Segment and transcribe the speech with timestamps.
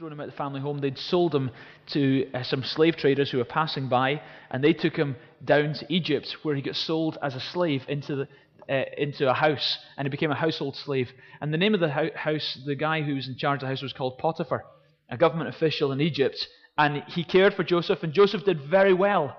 [0.00, 0.78] thrown him out of the family home.
[0.78, 1.50] They'd sold him
[1.88, 5.92] to uh, some slave traders who were passing by, and they took him down to
[5.92, 8.28] Egypt, where he got sold as a slave into the
[8.74, 11.10] uh, into a house, and he became a household slave.
[11.42, 13.82] And the name of the house, the guy who was in charge of the house,
[13.82, 14.64] was called Potiphar,
[15.10, 16.48] a government official in Egypt,
[16.78, 19.36] and he cared for Joseph, and Joseph did very well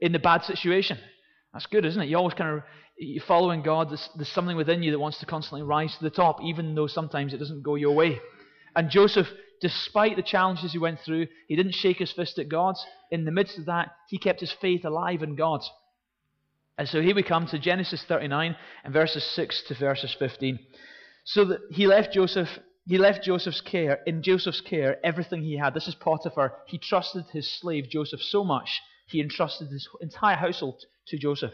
[0.00, 0.98] in the bad situation.
[1.52, 2.08] That's good, isn't it?
[2.08, 2.64] You always kind of
[2.98, 3.90] you're following God.
[3.90, 6.88] There's, there's something within you that wants to constantly rise to the top, even though
[6.88, 8.18] sometimes it doesn't go your way.
[8.74, 9.28] And Joseph,
[9.60, 12.76] despite the challenges he went through, he didn't shake his fist at God.
[13.10, 15.62] In the midst of that, he kept his faith alive in God.
[16.78, 20.58] And so here we come to Genesis 39 and verses 6 to verses 15.
[21.24, 22.48] So that he left Joseph,
[22.86, 25.74] he left Joseph's care, in Joseph's care, everything he had.
[25.74, 26.54] This is Potiphar.
[26.66, 31.52] He trusted his slave Joseph so much, he entrusted his entire household to Joseph.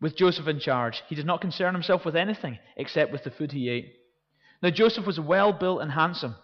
[0.00, 3.52] With Joseph in charge, he did not concern himself with anything except with the food
[3.52, 3.94] he ate.
[4.62, 6.34] Now Joseph was well built and handsome.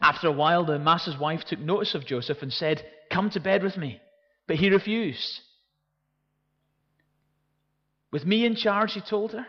[0.00, 3.62] After a while, the master's wife took notice of Joseph and said, Come to bed
[3.62, 4.00] with me.
[4.46, 5.40] But he refused.
[8.12, 9.46] With me in charge, he told her,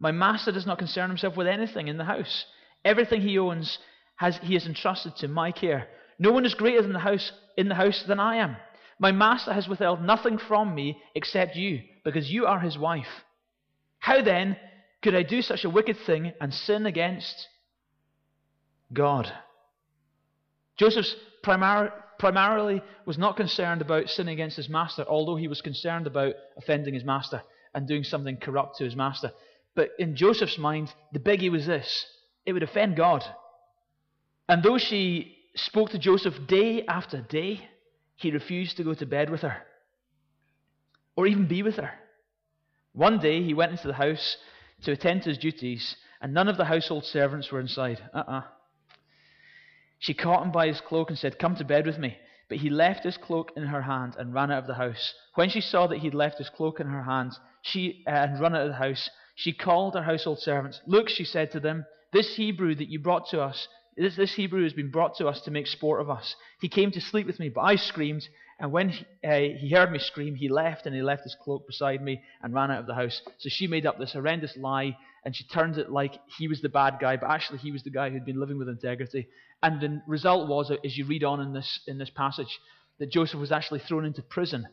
[0.00, 2.44] my master does not concern himself with anything in the house.
[2.84, 3.78] Everything he owns
[4.16, 5.88] has, he has entrusted to my care.
[6.18, 8.56] No one is greater than the house, in the house than I am.
[9.00, 13.06] My master has withheld nothing from me except you, because you are his wife.
[13.98, 14.56] How then
[15.02, 17.48] could I do such a wicked thing and sin against
[18.92, 19.32] God?
[20.78, 26.06] Joseph's primar- primarily was not concerned about sinning against his master, although he was concerned
[26.06, 27.42] about offending his master
[27.74, 29.32] and doing something corrupt to his master.
[29.74, 32.06] But in Joseph's mind, the biggie was this
[32.46, 33.24] it would offend God.
[34.48, 37.68] And though she spoke to Joseph day after day,
[38.16, 39.62] he refused to go to bed with her
[41.16, 41.90] or even be with her.
[42.92, 44.36] One day he went into the house
[44.84, 48.00] to attend to his duties, and none of the household servants were inside.
[48.14, 48.38] Uh uh-uh.
[48.38, 48.42] uh
[49.98, 52.16] She caught him by his cloak and said, Come to bed with me.
[52.48, 55.14] But he left his cloak in her hand and ran out of the house.
[55.34, 57.32] When she saw that he had left his cloak in her hand
[57.62, 60.80] she uh, and run out of the house, she called her household servants.
[60.86, 64.62] Look, she said to them, this Hebrew that you brought to us, this, this Hebrew
[64.62, 66.34] has been brought to us to make sport of us.
[66.60, 68.26] He came to sleep with me, but I screamed,
[68.58, 71.66] and when he, uh, he heard me scream, he left and he left his cloak
[71.66, 73.20] beside me and ran out of the house.
[73.38, 74.96] So she made up this horrendous lie
[75.28, 77.90] and she turned it like he was the bad guy, but actually he was the
[77.90, 79.28] guy who'd been living with integrity.
[79.62, 82.58] And the result was, as you read on in this, in this passage,
[82.98, 84.66] that Joseph was actually thrown into prison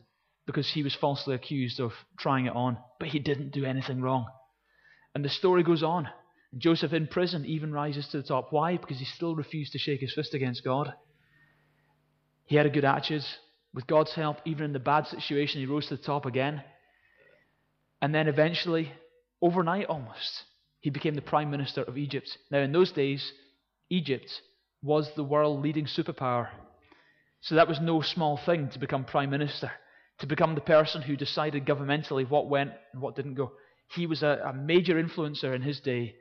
[0.46, 4.24] because he was falsely accused of trying it on, but he didn't do anything wrong.
[5.14, 6.08] And the story goes on.
[6.56, 8.46] Joseph in prison even rises to the top.
[8.48, 8.78] Why?
[8.78, 10.94] Because he still refused to shake his fist against God.
[12.46, 13.26] He had a good attitude.
[13.74, 16.64] With God's help, even in the bad situation, he rose to the top again.
[18.00, 18.94] And then eventually,
[19.46, 20.44] overnight almost,
[20.80, 22.36] he became the prime minister of Egypt.
[22.50, 23.32] Now, in those days,
[23.90, 24.30] Egypt
[24.82, 26.48] was the world leading superpower.
[27.40, 29.70] So that was no small thing to become prime minister,
[30.18, 33.52] to become the person who decided governmentally what went and what didn't go.
[33.94, 36.16] He was a, a major influencer in his day,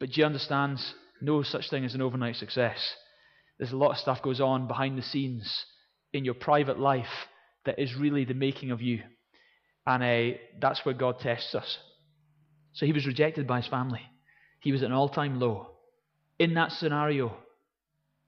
[0.00, 2.78] but he understands no such thing as an overnight success.
[3.58, 5.66] There's a lot of stuff goes on behind the scenes
[6.12, 7.28] in your private life
[7.66, 9.02] that is really the making of you.
[9.86, 11.78] And uh, that's where God tests us.
[12.74, 14.02] So he was rejected by his family.
[14.60, 15.68] He was at an all time low.
[16.38, 17.36] In that scenario,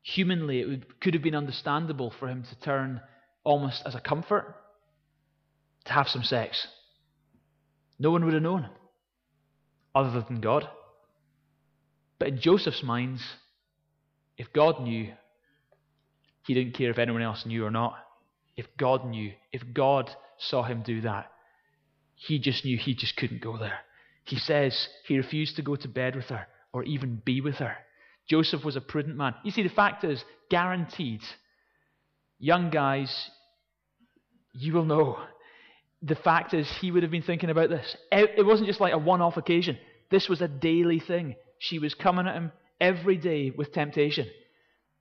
[0.02, 3.00] humanly, it would, could have been understandable for him to turn
[3.44, 4.54] almost as a comfort
[5.84, 6.66] to have some sex.
[7.98, 8.68] No one would have known,
[9.94, 10.68] other than God.
[12.18, 13.22] But in Joseph's minds,
[14.38, 15.12] if God knew,
[16.46, 17.96] he didn't care if anyone else knew or not.
[18.56, 21.32] If God knew, if God saw him do that,
[22.14, 23.80] he just knew he just couldn't go there.
[24.26, 27.76] He says he refused to go to bed with her or even be with her.
[28.28, 29.34] Joseph was a prudent man.
[29.44, 31.20] You see, the fact is, guaranteed,
[32.38, 33.30] young guys,
[34.52, 35.18] you will know.
[36.02, 37.96] The fact is, he would have been thinking about this.
[38.10, 39.78] It wasn't just like a one off occasion,
[40.10, 41.36] this was a daily thing.
[41.58, 44.28] She was coming at him every day with temptation.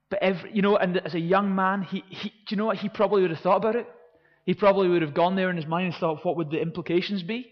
[0.09, 2.77] But every, you know, and as a young man, he, he, do you know what?
[2.77, 3.87] He probably would have thought about it.
[4.45, 7.23] He probably would have gone there in his mind and thought, what would the implications
[7.23, 7.51] be?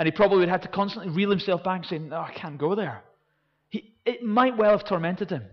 [0.00, 2.56] And he probably would have had to constantly reel himself back, saying, no, I can't
[2.56, 3.02] go there.
[3.68, 5.44] He, it might well have tormented him.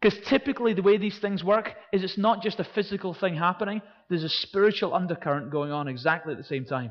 [0.00, 3.80] Because typically, the way these things work is it's not just a physical thing happening,
[4.08, 6.90] there's a spiritual undercurrent going on exactly at the same time.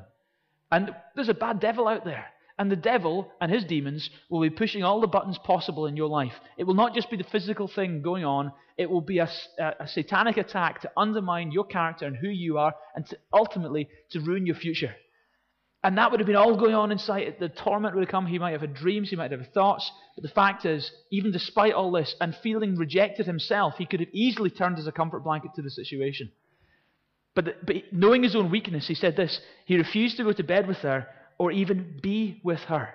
[0.72, 2.28] And there's a bad devil out there.
[2.58, 6.08] And the devil and his demons will be pushing all the buttons possible in your
[6.08, 6.34] life.
[6.58, 9.30] It will not just be the physical thing going on, it will be a,
[9.60, 13.90] a, a satanic attack to undermine your character and who you are, and to ultimately
[14.12, 14.96] to ruin your future.
[15.84, 17.36] And that would have been all going on inside.
[17.40, 18.26] The torment would have come.
[18.26, 19.10] He might have had dreams.
[19.10, 19.90] He might have had thoughts.
[20.16, 24.10] But the fact is, even despite all this and feeling rejected himself, he could have
[24.12, 26.32] easily turned as a comfort blanket to the situation.
[27.34, 30.68] But, but knowing his own weakness, he said this he refused to go to bed
[30.68, 32.90] with her or even be with her.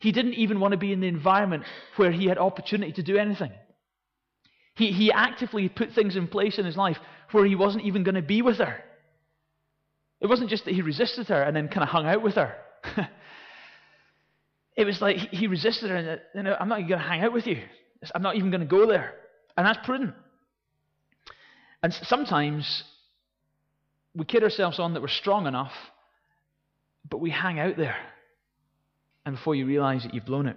[0.00, 1.62] He didn't even want to be in the environment
[1.96, 3.52] where he had opportunity to do anything.
[4.74, 6.96] He, he actively put things in place in his life
[7.30, 8.82] where he wasn't even going to be with her.
[10.20, 12.54] It wasn't just that he resisted her and then kind of hung out with her.
[14.76, 17.22] it was like he resisted her and, you know, I'm not even going to hang
[17.22, 17.62] out with you.
[18.14, 19.14] I'm not even going to go there.
[19.56, 20.14] And that's prudent.
[21.82, 22.84] And sometimes
[24.14, 25.72] we kid ourselves on that we're strong enough,
[27.08, 27.96] but we hang out there.
[29.26, 30.56] And before you realize it, you've blown it.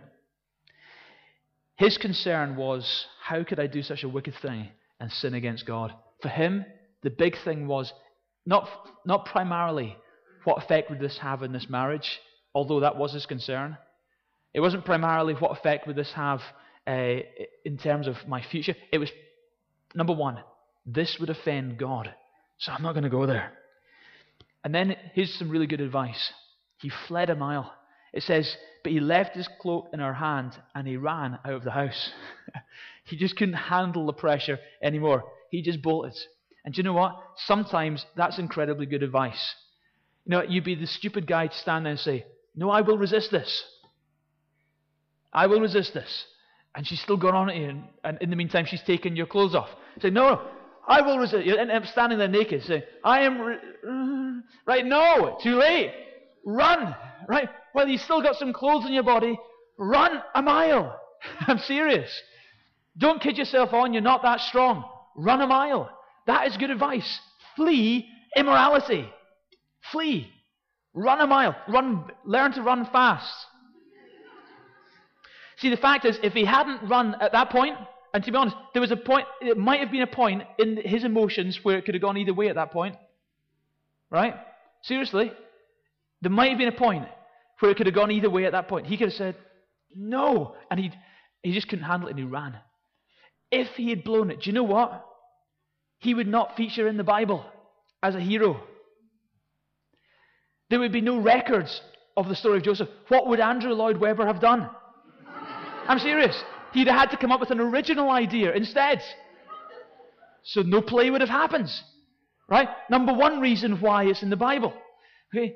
[1.76, 4.70] His concern was, how could I do such a wicked thing
[5.00, 5.94] and sin against God?
[6.22, 6.66] For him,
[7.04, 7.94] the big thing was
[8.48, 8.70] not,
[9.06, 9.96] not primarily
[10.46, 12.20] what effect would this have in this marriage,
[12.56, 13.78] although that was his concern.
[14.54, 16.40] It wasn't primarily what effect would this have
[16.88, 17.18] uh,
[17.66, 18.74] in terms of my future.
[18.92, 19.12] It was,
[19.94, 20.40] number one,
[20.86, 22.14] this would offend God,
[22.58, 23.52] so I'm not going to go there.
[24.64, 26.32] And then here's some really good advice.
[26.80, 27.74] He fled a mile.
[28.14, 31.64] It says, But he left his cloak in her hand and he ran out of
[31.66, 32.12] the house.
[33.04, 35.26] he just couldn't handle the pressure anymore.
[35.52, 36.16] He just bolted.
[36.68, 37.16] And do you know what?
[37.46, 39.56] Sometimes that's incredibly good advice.
[40.26, 42.26] You know, you'd be the stupid guy to stand there and say,
[42.58, 43.64] No, I will resist this.
[45.32, 46.26] I will resist this.
[46.76, 49.56] And she's still going on at you, and, in the meantime, she's taking your clothes
[49.56, 49.70] off.
[50.02, 50.42] Say, No,
[50.86, 51.46] I will resist.
[51.46, 53.40] You end up standing there naked, saying, I am.
[53.40, 53.56] Re-
[53.90, 55.94] uh, right, no, too late.
[56.44, 56.94] Run,
[57.30, 57.48] right?
[57.74, 59.40] Well, you've still got some clothes on your body.
[59.78, 61.00] Run a mile.
[61.48, 62.12] I'm serious.
[62.98, 64.84] Don't kid yourself on, you're not that strong.
[65.16, 65.97] Run a mile.
[66.28, 67.20] That is good advice.
[67.56, 69.10] Flee immorality.
[69.92, 70.30] Flee.
[70.94, 71.56] Run a mile.
[71.68, 73.34] Run, learn to run fast.
[75.58, 77.78] See, the fact is, if he hadn't run at that point,
[78.14, 80.78] and to be honest, there was a point, it might have been a point in
[80.78, 82.96] his emotions where it could have gone either way at that point.
[84.12, 84.36] Right?
[84.84, 85.32] Seriously.
[86.22, 87.06] There might have been a point
[87.60, 88.86] where it could have gone either way at that point.
[88.86, 89.36] He could have said,
[89.96, 90.56] no.
[90.70, 90.92] And he
[91.42, 92.58] he just couldn't handle it and he ran.
[93.52, 95.07] If he had blown it, do you know what?
[96.00, 97.46] He would not feature in the Bible
[98.04, 98.62] as a hero.
[100.70, 101.82] There would be no records
[102.16, 102.90] of the story of Joseph.
[103.08, 104.70] What would Andrew Lloyd Webber have done?
[105.88, 106.42] I'm serious.
[106.74, 109.02] He'd have had to come up with an original idea instead.
[110.44, 111.70] So no play would have happened.
[112.50, 112.70] Right?
[112.90, 114.74] Number one reason why it's in the Bible.
[115.34, 115.56] Okay?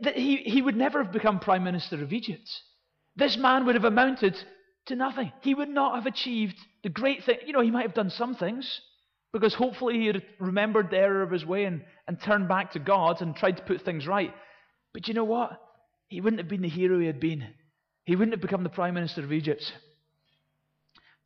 [0.00, 2.48] That he, he would never have become Prime Minister of Egypt.
[3.16, 4.36] This man would have amounted
[4.86, 5.32] to nothing.
[5.40, 6.56] He would not have achieved
[6.86, 7.38] the great thing.
[7.44, 8.80] You know, he might have done some things
[9.32, 13.20] because hopefully he remembered the error of his way and, and turned back to God
[13.20, 14.32] and tried to put things right.
[14.94, 15.60] But you know what?
[16.06, 17.44] He wouldn't have been the hero he had been.
[18.04, 19.64] He wouldn't have become the prime minister of Egypt.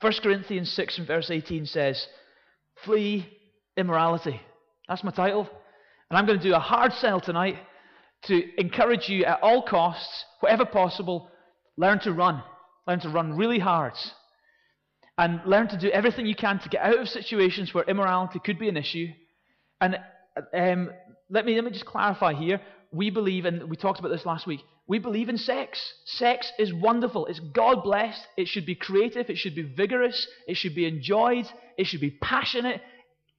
[0.00, 2.06] 1 Corinthians 6 and verse 18 says,
[2.86, 3.28] Flee
[3.76, 4.40] immorality.
[4.88, 5.46] That's my title.
[6.08, 7.56] And I'm going to do a hard sell tonight
[8.24, 11.28] to encourage you at all costs, whatever possible,
[11.76, 12.42] learn to run.
[12.88, 13.92] Learn to run really hard.
[15.20, 18.58] And learn to do everything you can to get out of situations where immorality could
[18.58, 19.08] be an issue.
[19.78, 19.98] And
[20.54, 20.90] um,
[21.28, 22.58] let, me, let me just clarify here.
[22.90, 25.78] We believe, and we talked about this last week, we believe in sex.
[26.06, 27.26] Sex is wonderful.
[27.26, 28.22] It's God blessed.
[28.38, 29.28] It should be creative.
[29.28, 30.26] It should be vigorous.
[30.48, 31.44] It should be enjoyed.
[31.76, 32.80] It should be passionate.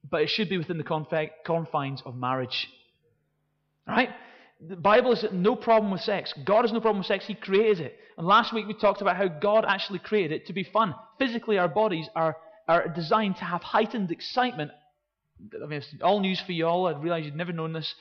[0.08, 2.68] But it should be within the confines of marriage.
[3.88, 4.10] Right?
[4.68, 6.32] The Bible is no problem with sex.
[6.44, 7.24] God has no problem with sex.
[7.26, 7.96] He created it.
[8.16, 10.94] And last week we talked about how God actually created it to be fun.
[11.18, 12.36] Physically, our bodies are,
[12.68, 14.70] are designed to have heightened excitement.
[15.54, 16.86] I mean, it's all news for you all.
[16.86, 17.92] I realize you'd never known this.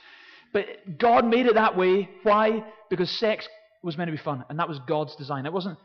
[0.53, 2.09] But God made it that way.
[2.23, 2.63] Why?
[2.89, 3.47] Because sex
[3.81, 4.45] was meant to be fun.
[4.49, 5.45] And that was God's design.
[5.47, 5.79] It wasn't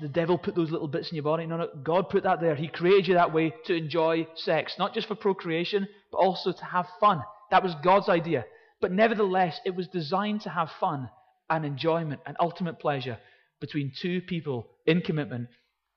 [0.00, 1.46] the devil put those little bits in your body.
[1.46, 1.68] No, no.
[1.82, 2.54] God put that there.
[2.54, 4.74] He created you that way to enjoy sex.
[4.78, 7.22] Not just for procreation, but also to have fun.
[7.50, 8.44] That was God's idea.
[8.80, 11.10] But nevertheless, it was designed to have fun
[11.48, 13.18] and enjoyment and ultimate pleasure
[13.60, 15.48] between two people in commitment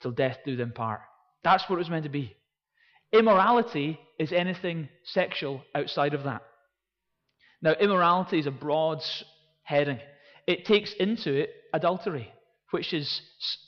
[0.01, 1.01] till death do them part.
[1.43, 2.35] That's what it was meant to be.
[3.11, 6.41] Immorality is anything sexual outside of that.
[7.61, 9.01] Now, immorality is a broad
[9.63, 9.99] heading.
[10.47, 12.31] It takes into it adultery,
[12.71, 13.21] which is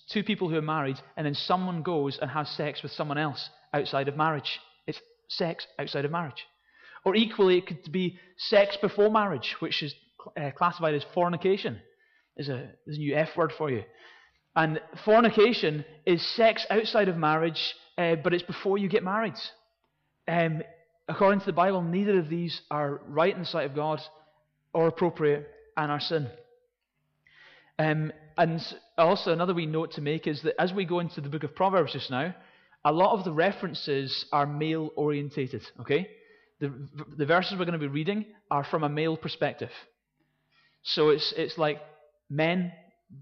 [0.10, 3.50] two people who are married and then someone goes and has sex with someone else
[3.74, 4.60] outside of marriage.
[4.88, 6.46] It's sex outside of marriage.
[7.04, 9.94] Or equally, it could be sex before marriage, which is
[10.40, 11.80] uh, classified as fornication.
[12.36, 13.84] There's a, there's a new F word for you.
[14.56, 19.36] And fornication is sex outside of marriage, uh, but it's before you get married.
[20.28, 20.62] Um,
[21.08, 24.02] according to the Bible, neither of these are right in the sight of God,
[24.74, 26.30] or appropriate and are sin.
[27.80, 28.62] Um, and
[28.98, 31.56] also, another wee note to make is that as we go into the book of
[31.56, 32.34] Proverbs just now,
[32.84, 36.10] a lot of the references are male orientated, okay?
[36.62, 36.72] The,
[37.18, 39.72] the verses we're going to be reading are from a male perspective.
[40.84, 41.82] So it's, it's like,
[42.30, 42.72] men,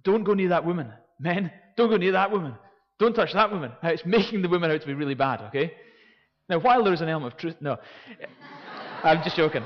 [0.04, 0.92] don't go near that woman.
[1.20, 2.56] Men, don't go near that woman.
[3.00, 3.72] Don't touch that woman.
[3.82, 5.74] Now, It's making the woman out to be really bad, okay?
[6.50, 7.78] Now, while there's an element of truth, no.
[9.04, 9.64] I'm just joking.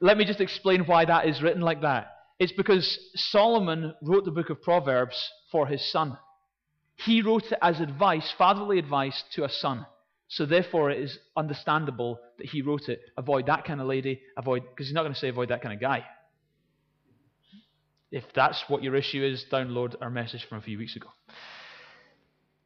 [0.00, 2.08] Let me just explain why that is written like that.
[2.38, 6.16] It's because Solomon wrote the book of Proverbs for his son.
[6.96, 9.86] He wrote it as advice, fatherly advice to a son.
[10.32, 13.00] So therefore, it is understandable that he wrote it.
[13.18, 14.22] Avoid that kind of lady.
[14.38, 16.06] Avoid, because he's not going to say avoid that kind of guy.
[18.10, 21.08] If that's what your issue is, download our message from a few weeks ago.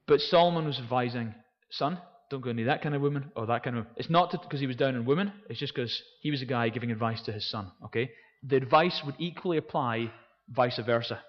[0.07, 1.35] But Solomon was advising,
[1.71, 1.99] son,
[2.31, 3.87] don't go near that kind of woman or that kind of.
[3.97, 5.33] It's not because he was down on women.
[5.51, 7.73] It's just because he was a guy giving advice to his son.
[7.87, 8.13] Okay,
[8.45, 10.13] the advice would equally apply
[10.49, 11.21] vice versa.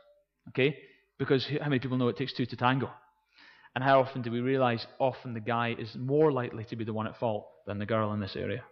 [0.50, 0.78] Okay,
[1.18, 2.92] because how many people know it takes two to tango?
[3.76, 6.94] And how often do we realize often the guy is more likely to be the
[6.94, 8.64] one at fault than the girl in this area?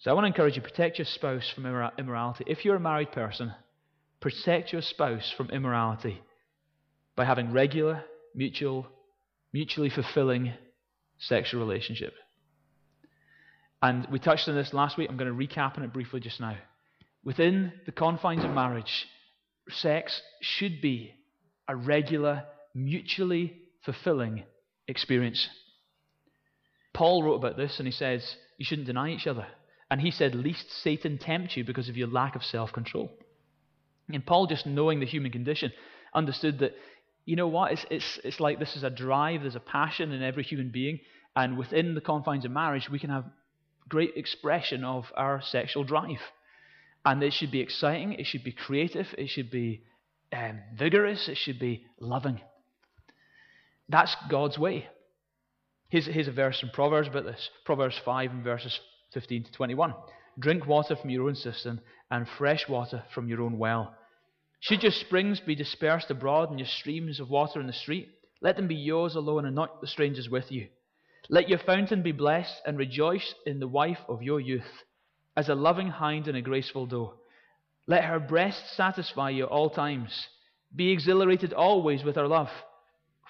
[0.00, 2.44] So I want to encourage you protect your spouse from immorality.
[2.46, 3.54] If you're a married person,
[4.20, 6.20] protect your spouse from immorality
[7.16, 8.04] by having regular,
[8.34, 8.86] mutual,
[9.52, 10.52] mutually fulfilling
[11.18, 12.12] sexual relationship.
[13.80, 15.08] And we touched on this last week.
[15.08, 16.56] I'm going to recap on it briefly just now.
[17.22, 19.06] Within the confines of marriage,
[19.68, 21.14] sex should be
[21.68, 22.44] a regular,
[22.74, 24.44] mutually fulfilling
[24.88, 25.48] experience.
[26.92, 29.46] Paul wrote about this and he says, You shouldn't deny each other.
[29.90, 33.10] And he said, Least Satan tempt you because of your lack of self control.
[34.08, 35.72] And Paul, just knowing the human condition,
[36.14, 36.72] understood that
[37.24, 37.72] you know what?
[37.72, 41.00] It's, it's, it's like this is a drive, there's a passion in every human being,
[41.34, 43.24] and within the confines of marriage, we can have
[43.88, 46.20] great expression of our sexual drive.
[47.04, 49.82] And it should be exciting, it should be creative, it should be
[50.32, 52.40] um, vigorous, it should be loving.
[53.88, 54.86] That's God's way.
[55.88, 58.78] Here's, here's a verse from Proverbs about this Proverbs 5 and verses
[59.12, 59.94] 15 to 21.
[60.38, 63.94] Drink water from your own cistern and fresh water from your own well.
[64.60, 68.08] Should your springs be dispersed abroad and your streams of water in the street,
[68.40, 70.68] let them be yours alone and not the strangers with you.
[71.28, 74.62] Let your fountain be blessed and rejoice in the wife of your youth,
[75.36, 77.14] as a loving hind and a graceful doe.
[77.86, 80.28] Let her breast satisfy you at all times.
[80.74, 82.50] Be exhilarated always with her love.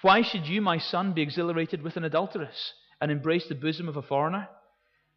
[0.01, 3.97] Why should you, my son, be exhilarated with an adulteress and embrace the bosom of
[3.97, 4.47] a foreigner?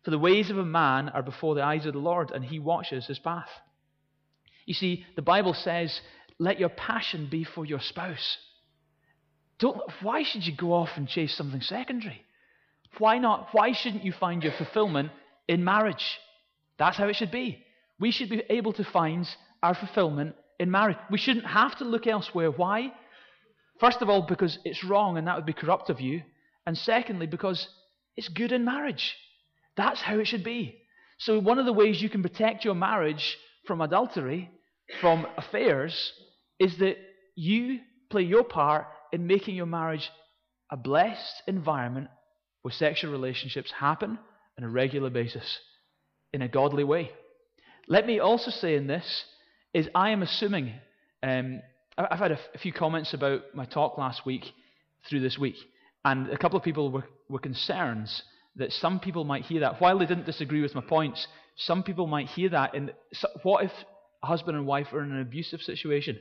[0.05, 2.59] For the ways of a man are before the eyes of the Lord, and he
[2.59, 3.49] watches his path.
[4.65, 6.01] You see, the Bible says,
[6.39, 8.39] let your passion be for your spouse.
[9.59, 12.23] Don't, why should you go off and chase something secondary?
[12.99, 13.49] Why not?
[13.53, 15.11] Why shouldn't you find your fulfillment
[15.49, 16.05] in marriage?
[16.79, 17.65] That's how it should be.
[17.99, 19.27] We should be able to find
[19.63, 20.97] our fulfillment in marriage.
[21.11, 22.51] We shouldn't have to look elsewhere.
[22.51, 22.93] Why?
[23.81, 26.23] First of all, because it's wrong and that would be corrupt of you.
[26.67, 27.69] And secondly, because
[28.17, 29.17] it's good in marriage.
[29.77, 30.83] That's how it should be.
[31.19, 34.51] So, one of the ways you can protect your marriage from adultery
[35.01, 36.13] from affairs
[36.59, 36.97] is that
[37.35, 37.81] you
[38.11, 40.11] play your part in making your marriage
[40.71, 42.09] a blessed environment
[42.63, 44.19] where sexual relationships happen
[44.59, 45.59] on a regular basis
[46.33, 47.11] in a godly way.
[47.87, 49.25] Let me also say in this
[49.73, 50.75] is I am assuming
[51.23, 51.63] um,
[51.99, 54.45] I've had a, f- a few comments about my talk last week
[55.09, 55.57] through this week,
[56.05, 58.09] and a couple of people were, were concerned
[58.57, 59.81] that some people might hear that.
[59.81, 61.27] While they didn't disagree with my points,
[61.57, 62.75] some people might hear that.
[62.75, 63.73] And so what if
[64.23, 66.19] a husband and wife are in an abusive situation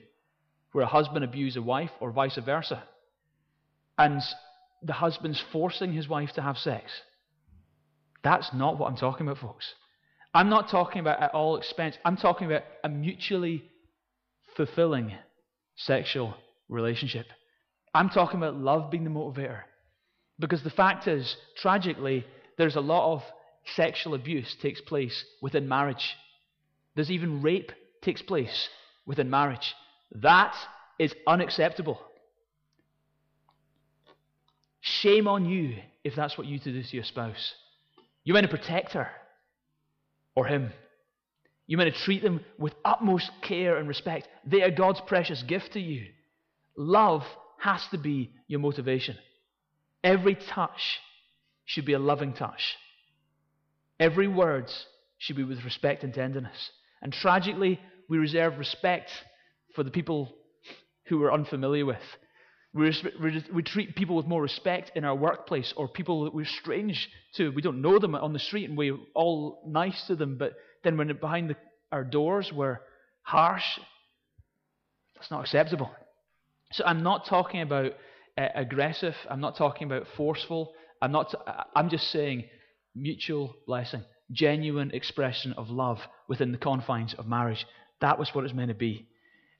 [0.71, 2.83] where a husband abuses a wife or vice versa,
[3.97, 4.21] and
[4.83, 6.91] the husband's forcing his wife to have sex.
[8.23, 9.73] That's not what I'm talking about, folks.
[10.33, 11.97] I'm not talking about at all expense.
[12.03, 13.63] I'm talking about a mutually
[14.55, 15.13] fulfilling
[15.77, 16.35] sexual
[16.69, 17.25] relationship.
[17.93, 19.61] I'm talking about love being the motivator.
[20.39, 22.25] Because the fact is, tragically,
[22.57, 23.23] there's a lot of
[23.75, 26.15] sexual abuse takes place within marriage.
[26.95, 28.69] There's even rape takes place
[29.05, 29.73] within marriage.
[30.11, 30.53] That
[30.99, 31.99] is unacceptable.
[34.81, 37.53] Shame on you if that's what you do to your spouse.
[38.23, 39.09] You want to protect her
[40.35, 40.71] or him.
[41.67, 44.27] You want to treat them with utmost care and respect.
[44.45, 46.05] They are God's precious gift to you.
[46.77, 47.23] Love
[47.59, 49.17] has to be your motivation.
[50.03, 50.99] Every touch
[51.65, 52.77] should be a loving touch.
[53.99, 54.71] Every word
[55.17, 56.71] should be with respect and tenderness.
[57.01, 59.09] And tragically, we reserve respect
[59.75, 60.33] for the people
[61.07, 61.97] who we're unfamiliar with.
[62.73, 62.93] We,
[63.53, 67.49] we, treat people with more respect in our workplace or people that we're strange to.
[67.49, 70.97] We don't know them on the street and we're all nice to them, but then
[70.97, 71.55] when behind the,
[71.91, 72.79] our doors we're
[73.21, 73.79] harsh,
[75.15, 75.91] that's not acceptable.
[76.71, 77.93] So I'm not talking about
[78.37, 79.15] uh, aggressive.
[79.29, 80.73] I'm not talking about forceful.
[81.01, 81.31] I'm not.
[81.31, 81.37] T-
[81.75, 82.45] I'm just saying
[82.95, 87.65] mutual blessing, genuine expression of love within the confines of marriage.
[88.01, 89.07] That was what it's meant to be.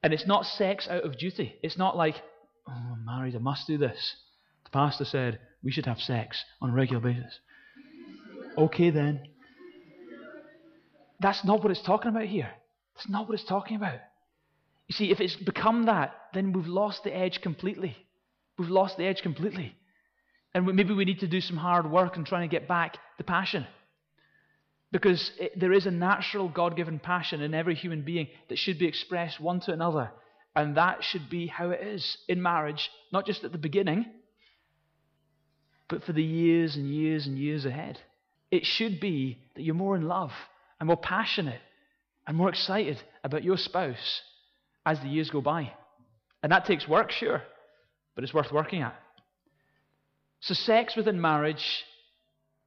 [0.04, 1.56] And it's not sex out of duty.
[1.64, 2.16] It's not like,
[2.68, 4.16] oh, I'm married, I must do this.
[4.66, 7.40] The pastor said we should have sex on a regular basis.
[8.58, 9.28] Okay then.
[11.20, 12.50] That's not what it's talking about here.
[12.96, 14.00] That's not what it's talking about.
[14.88, 17.96] You see, if it's become that, then we've lost the edge completely.
[18.58, 19.76] We've lost the edge completely.
[20.54, 23.24] And maybe we need to do some hard work in trying to get back the
[23.24, 23.68] passion.
[24.92, 28.80] Because it, there is a natural God given passion in every human being that should
[28.80, 30.12] be expressed one to another.
[30.56, 34.06] And that should be how it is in marriage, not just at the beginning,
[35.90, 38.00] but for the years and years and years ahead.
[38.50, 40.32] It should be that you're more in love
[40.80, 41.62] and more passionate
[42.26, 44.22] and more excited about your spouse
[44.86, 45.72] as the years go by.
[46.44, 47.42] And that takes work, sure,
[48.16, 48.96] but it's worth working at.
[50.42, 51.84] So, sex within marriage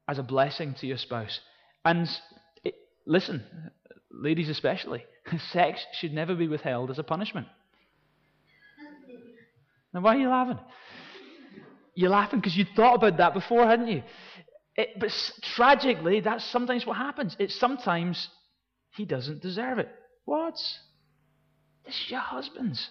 [0.08, 1.38] as a blessing to your spouse.
[1.84, 2.08] And
[2.64, 2.74] it,
[3.06, 3.44] listen,
[4.10, 5.04] ladies especially,
[5.52, 7.46] sex should never be withheld as a punishment.
[9.92, 10.58] Now, why are you laughing?
[11.94, 14.02] You're laughing because you thought about that before, hadn't you?
[14.80, 15.10] It, but
[15.56, 17.36] tragically, that's sometimes what happens.
[17.38, 18.28] It's sometimes
[18.96, 19.90] he doesn't deserve it.
[20.24, 20.54] What?
[21.84, 22.88] This is your husband's.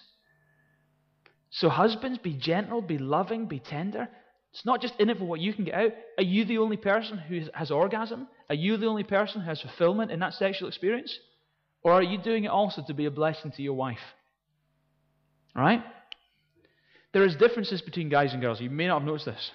[1.50, 4.08] So, husbands, be gentle, be loving, be tender.
[4.52, 5.90] It's not just in it for what you can get out.
[6.16, 8.28] Are you the only person who has orgasm?
[8.48, 11.18] Are you the only person who has fulfillment in that sexual experience?
[11.82, 13.98] Or are you doing it also to be a blessing to your wife?
[15.56, 15.82] Right?
[17.12, 18.60] There is differences between guys and girls.
[18.60, 19.50] You may not have noticed this.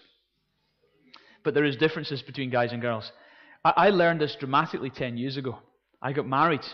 [1.46, 3.10] But there is differences between guys and girls.
[3.64, 5.60] I, I learned this dramatically 10 years ago.
[6.02, 6.66] I got married.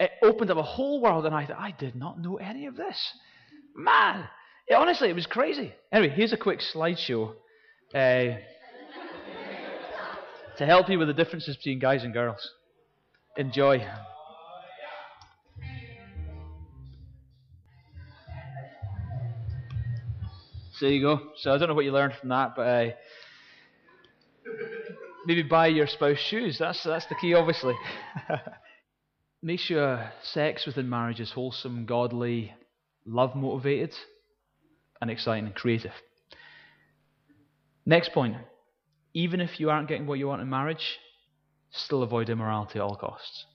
[0.00, 2.76] It opened up a whole world, and I thought, I did not know any of
[2.76, 3.12] this.
[3.74, 4.28] Man,
[4.76, 5.72] honestly, it was crazy.
[5.92, 7.34] Anyway, here's a quick slideshow
[7.94, 8.36] uh,
[10.56, 12.52] to help you with the differences between guys and girls.
[13.36, 13.84] Enjoy.
[20.78, 21.20] So there you go.
[21.36, 22.90] So I don't know what you learned from that, but uh,
[25.26, 26.58] maybe buy your spouse shoes.
[26.58, 27.74] That's that's the key, obviously.
[29.42, 32.52] Make sure sex within marriage is wholesome, godly,
[33.06, 33.94] love motivated,
[35.00, 35.92] and exciting and creative.
[37.86, 38.36] Next point
[39.14, 40.98] even if you aren't getting what you want in marriage,
[41.70, 43.46] still avoid immorality at all costs.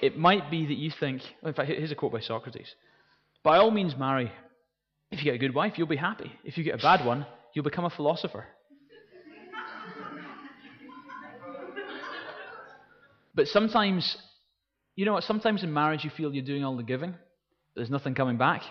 [0.00, 2.74] It might be that you think, in fact, here's a quote by Socrates
[3.42, 4.32] By all means, marry.
[5.10, 6.30] If you get a good wife, you'll be happy.
[6.44, 8.46] If you get a bad one, you'll become a philosopher.
[13.34, 14.16] but sometimes,
[14.94, 15.24] you know what?
[15.24, 17.14] Sometimes in marriage, you feel you're doing all the giving,
[17.74, 18.62] there's nothing coming back.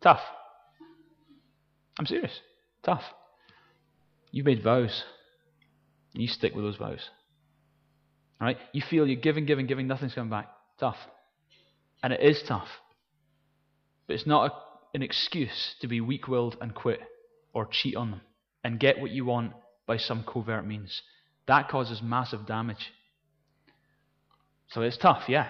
[0.00, 0.20] Tough.
[1.98, 2.40] I'm serious.
[2.84, 3.02] Tough.
[4.30, 5.04] You've made vows.
[6.14, 7.10] And you stick with those vows.
[8.40, 8.58] All right?
[8.72, 10.48] You feel you're giving, giving, giving, nothing's coming back.
[10.78, 10.96] Tough.
[12.02, 12.68] And it is tough.
[14.06, 17.00] But it's not a, an excuse to be weak willed and quit
[17.52, 18.20] or cheat on them
[18.62, 19.52] and get what you want
[19.86, 21.02] by some covert means.
[21.46, 22.92] That causes massive damage.
[24.68, 25.48] So it's tough, yeah.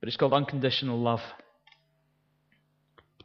[0.00, 1.20] But it's called unconditional love.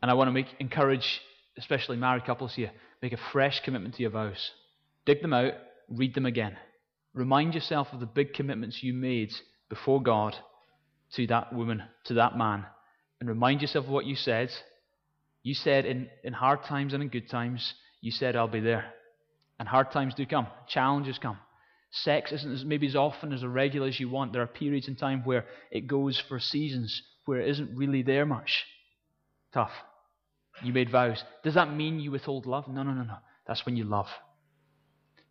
[0.02, 1.22] And I want to make, encourage,
[1.58, 4.52] especially married couples here, make a fresh commitment to your vows.
[5.06, 5.54] Dig them out,
[5.90, 6.58] read them again.
[7.14, 9.32] Remind yourself of the big commitments you made
[9.70, 10.36] before God
[11.14, 12.66] to that woman, to that man,
[13.22, 14.50] and remind yourself of what you said.
[15.44, 18.86] You said in, in hard times and in good times, you said, I'll be there.
[19.60, 21.38] And hard times do come, challenges come.
[21.92, 24.34] Sex isn't as, maybe as often as regular as you want.
[24.34, 28.26] There are periods in time where it goes for seasons where it isn't really there
[28.26, 28.66] much.
[29.54, 29.72] Tough.
[30.64, 31.24] You made vows.
[31.44, 32.68] Does that mean you withhold love?
[32.68, 33.18] No, no, no, no.
[33.46, 34.08] That's when you love.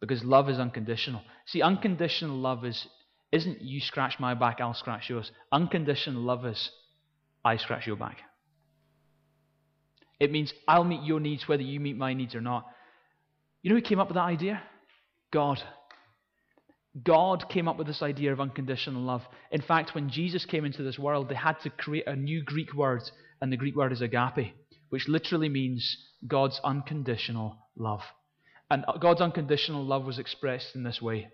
[0.00, 1.22] Because love is unconditional.
[1.46, 2.86] See, unconditional love is,
[3.32, 5.32] isn't you scratch my back, I'll scratch yours.
[5.50, 6.70] Unconditional love is
[7.44, 8.18] I scratch your back.
[10.18, 12.66] It means I'll meet your needs whether you meet my needs or not.
[13.62, 14.62] You know who came up with that idea?
[15.32, 15.62] God.
[17.02, 19.22] God came up with this idea of unconditional love.
[19.50, 22.74] In fact, when Jesus came into this world, they had to create a new Greek
[22.74, 23.02] word,
[23.40, 24.54] and the Greek word is agape,
[24.90, 28.02] which literally means God's unconditional love.
[28.70, 31.28] And God's unconditional love was expressed in this way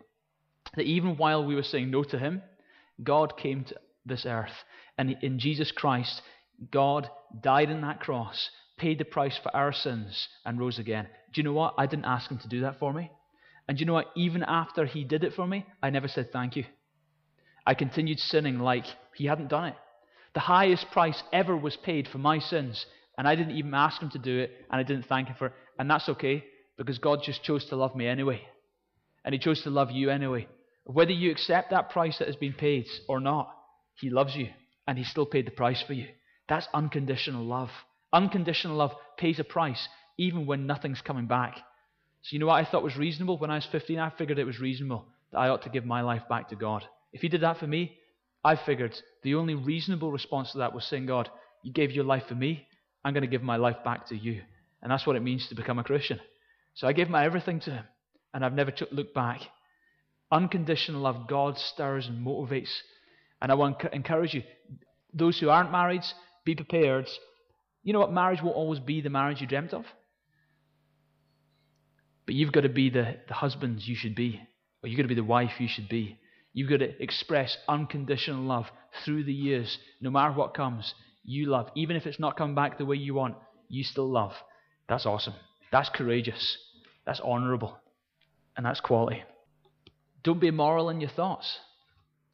[0.74, 2.42] that even while we were saying no to Him,
[3.02, 4.64] God came to this earth.
[4.96, 6.22] And in Jesus Christ,
[6.70, 7.08] God
[7.42, 11.06] died on that cross, paid the price for our sins, and rose again.
[11.34, 11.74] Do you know what?
[11.76, 13.10] I didn't ask Him to do that for me.
[13.68, 14.12] And do you know what?
[14.14, 16.64] Even after he did it for me, I never said thank you.
[17.66, 19.74] I continued sinning like he hadn't done it.
[20.34, 22.86] The highest price ever was paid for my sins,
[23.18, 25.46] and I didn't even ask him to do it, and I didn't thank him for
[25.46, 25.52] it.
[25.78, 26.44] And that's okay,
[26.76, 28.42] because God just chose to love me anyway.
[29.24, 30.46] And he chose to love you anyway.
[30.84, 33.52] Whether you accept that price that has been paid or not,
[34.00, 34.48] he loves you,
[34.86, 36.06] and he still paid the price for you.
[36.48, 37.70] That's unconditional love.
[38.12, 41.56] Unconditional love pays a price, even when nothing's coming back.
[42.22, 43.98] So, you know what I thought was reasonable when I was 15?
[43.98, 46.84] I figured it was reasonable that I ought to give my life back to God.
[47.12, 47.98] If He did that for me,
[48.44, 51.28] I figured the only reasonable response to that was saying, God,
[51.62, 52.66] you gave your life for me.
[53.04, 54.42] I'm going to give my life back to you.
[54.82, 56.20] And that's what it means to become a Christian.
[56.74, 57.84] So I gave my everything to Him,
[58.34, 59.40] and I've never looked back.
[60.30, 62.70] Unconditional love, God stirs and motivates.
[63.40, 64.42] And I want to encourage you,
[65.12, 66.02] those who aren't married,
[66.44, 67.06] be prepared.
[67.82, 68.12] You know what?
[68.12, 69.84] Marriage won't always be the marriage you dreamt of.
[72.24, 74.40] But you've got to be the, the husbands you should be,
[74.82, 76.18] or you've got to be the wife you should be.
[76.52, 78.66] You've got to express unconditional love
[79.04, 79.78] through the years.
[80.00, 81.68] No matter what comes, you love.
[81.74, 83.36] Even if it's not come back the way you want,
[83.68, 84.32] you still love.
[84.88, 85.34] That's awesome.
[85.70, 86.56] That's courageous.
[87.04, 87.76] That's honorable.
[88.56, 89.22] And that's quality.
[90.24, 91.58] Don't be immoral in your thoughts.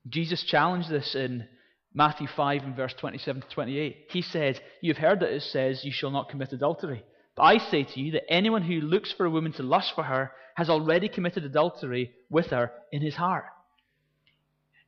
[0.09, 1.47] Jesus challenged this in
[1.95, 4.07] Matthew 5 and verse 27 to 28.
[4.11, 7.05] He said, You've heard that it says, You shall not commit adultery.
[7.37, 10.05] But I say to you that anyone who looks for a woman to lust for
[10.05, 13.45] her has already committed adultery with her in his heart.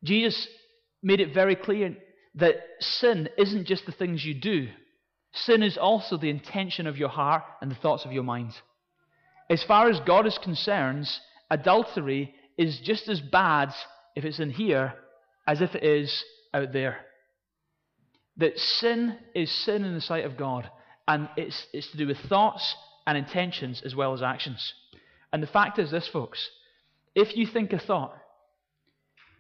[0.03, 0.47] Jesus
[1.03, 1.97] made it very clear
[2.35, 4.69] that sin isn't just the things you do,
[5.33, 8.53] sin is also the intention of your heart and the thoughts of your mind.
[9.49, 11.09] As far as God is concerned,
[11.51, 13.71] adultery is just as bad
[14.17, 14.95] if it's in here
[15.47, 16.99] as if it is out there.
[18.37, 20.69] That sin is sin in the sight of God,
[21.07, 22.75] and it's, it's to do with thoughts
[23.07, 24.73] and intentions as well as actions.
[25.33, 26.51] And the fact is this, folks
[27.15, 28.17] if you think a thought,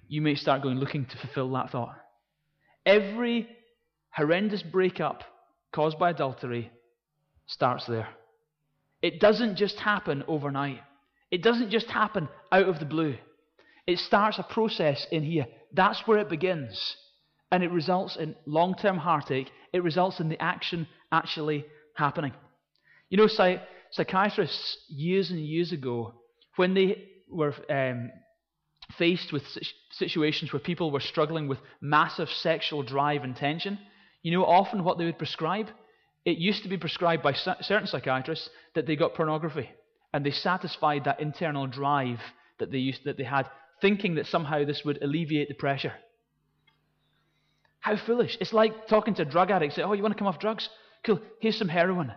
[0.09, 1.97] you may start going looking to fulfill that thought.
[2.87, 3.49] Every
[4.11, 5.25] horrendous breakup
[5.73, 6.71] caused by adultery
[7.47, 8.09] starts there.
[9.03, 10.81] It doesn't just happen overnight,
[11.31, 13.17] it doesn't just happen out of the blue.
[13.87, 15.47] It starts a process in here.
[15.75, 16.97] That's where it begins.
[17.51, 19.51] And it results in long term heartache.
[19.73, 22.33] It results in the action actually happening.
[23.11, 26.15] You know, psych- psychiatrists years and years ago,
[26.57, 28.11] when they were um,
[28.99, 29.43] faced with
[29.93, 33.79] situations where people were struggling with massive sexual drive and tension,
[34.23, 35.69] you know often what they would prescribe?
[36.25, 39.69] It used to be prescribed by certain psychiatrists that they got pornography
[40.13, 42.21] and they satisfied that internal drive
[42.59, 43.49] that they used that they had
[43.81, 45.93] thinking that somehow this would alleviate the pressure.
[47.81, 48.39] How foolish.
[48.41, 49.75] It's like talking to a drug addict.
[49.75, 50.69] Say, oh, you want to come off drugs?
[51.05, 51.21] Cool.
[51.41, 52.13] Here's some heroin.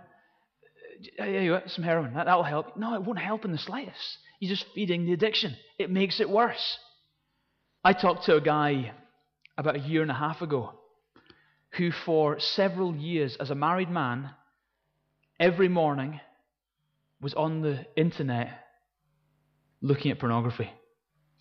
[1.18, 2.14] Yeah, yeah, some heroin.
[2.14, 2.78] That, that'll help.
[2.78, 4.18] No, it won't help in the slightest.
[4.40, 5.58] You're just feeding the addiction.
[5.78, 6.78] It makes it worse.
[7.84, 8.94] I talked to a guy
[9.58, 10.72] about a year and a half ago
[11.72, 14.30] who, for several years, as a married man,
[15.40, 16.20] every morning
[17.20, 18.52] was on the internet
[19.82, 20.72] looking at pornography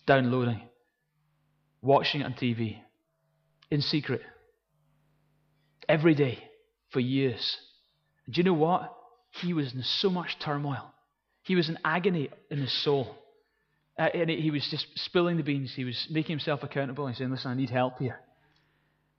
[0.07, 0.61] downloading,
[1.81, 2.79] watching it on TV,
[3.69, 4.21] in secret,
[5.87, 6.39] every day
[6.89, 7.57] for years.
[8.25, 8.93] And do you know what?
[9.29, 10.91] He was in so much turmoil.
[11.43, 13.15] He was in agony in his soul.
[13.99, 15.73] Uh, and he was just spilling the beans.
[15.75, 18.19] He was making himself accountable and saying, Listen, I need help here.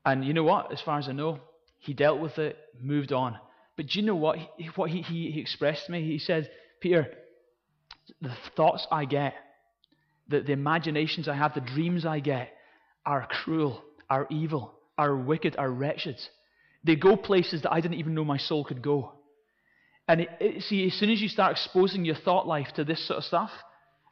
[0.04, 0.72] And you know what?
[0.72, 1.40] As far as I know,
[1.78, 3.38] he dealt with it, moved on.
[3.76, 4.38] But do you know what?
[4.56, 6.04] He, what he, he, he expressed to me?
[6.04, 7.08] He said, Peter,
[8.22, 9.34] the thoughts I get
[10.28, 12.52] the, the imaginations I have, the dreams I get,
[13.04, 16.16] are cruel, are evil, are wicked, are wretched.
[16.84, 19.12] They go places that I didn't even know my soul could go.
[20.06, 23.06] And it, it, see, as soon as you start exposing your thought life to this
[23.06, 23.50] sort of stuff,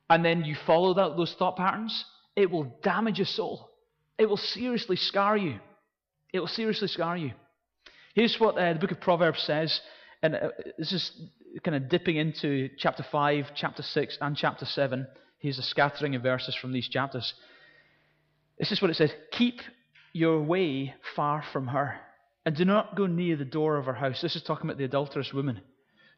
[0.09, 2.05] and then you follow that, those thought patterns,
[2.37, 3.71] it will damage your soul.
[4.19, 5.59] It will seriously scar you.
[6.33, 7.33] It will seriously scar you.
[8.15, 9.81] Here's what uh, the book of Proverbs says,
[10.23, 10.49] and uh,
[10.79, 11.11] this is
[11.63, 15.07] kind of dipping into chapter 5, chapter 6, and chapter 7.
[15.47, 17.33] Here's a scattering of verses from these chapters.
[18.59, 19.61] This is what it says Keep
[20.13, 22.01] your way far from her,
[22.45, 24.21] and do not go near the door of her house.
[24.21, 25.61] This is talking about the adulterous woman.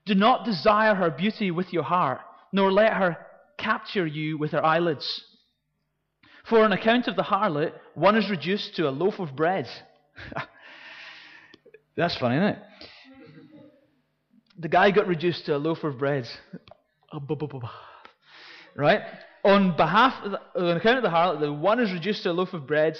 [0.07, 2.21] Do not desire her beauty with your heart,
[2.55, 3.19] nor let her
[3.59, 5.23] capture you with her eyelids.
[6.49, 9.69] For on account of the harlot, one is reduced to a loaf of bread.
[11.99, 12.59] That's funny, isn't it?
[14.59, 16.27] The guy got reduced to a loaf of bread.
[18.79, 19.01] Right?
[19.45, 22.55] On behalf, the, on account of the harlot, the one is reduced to a loaf
[22.55, 22.97] of bread,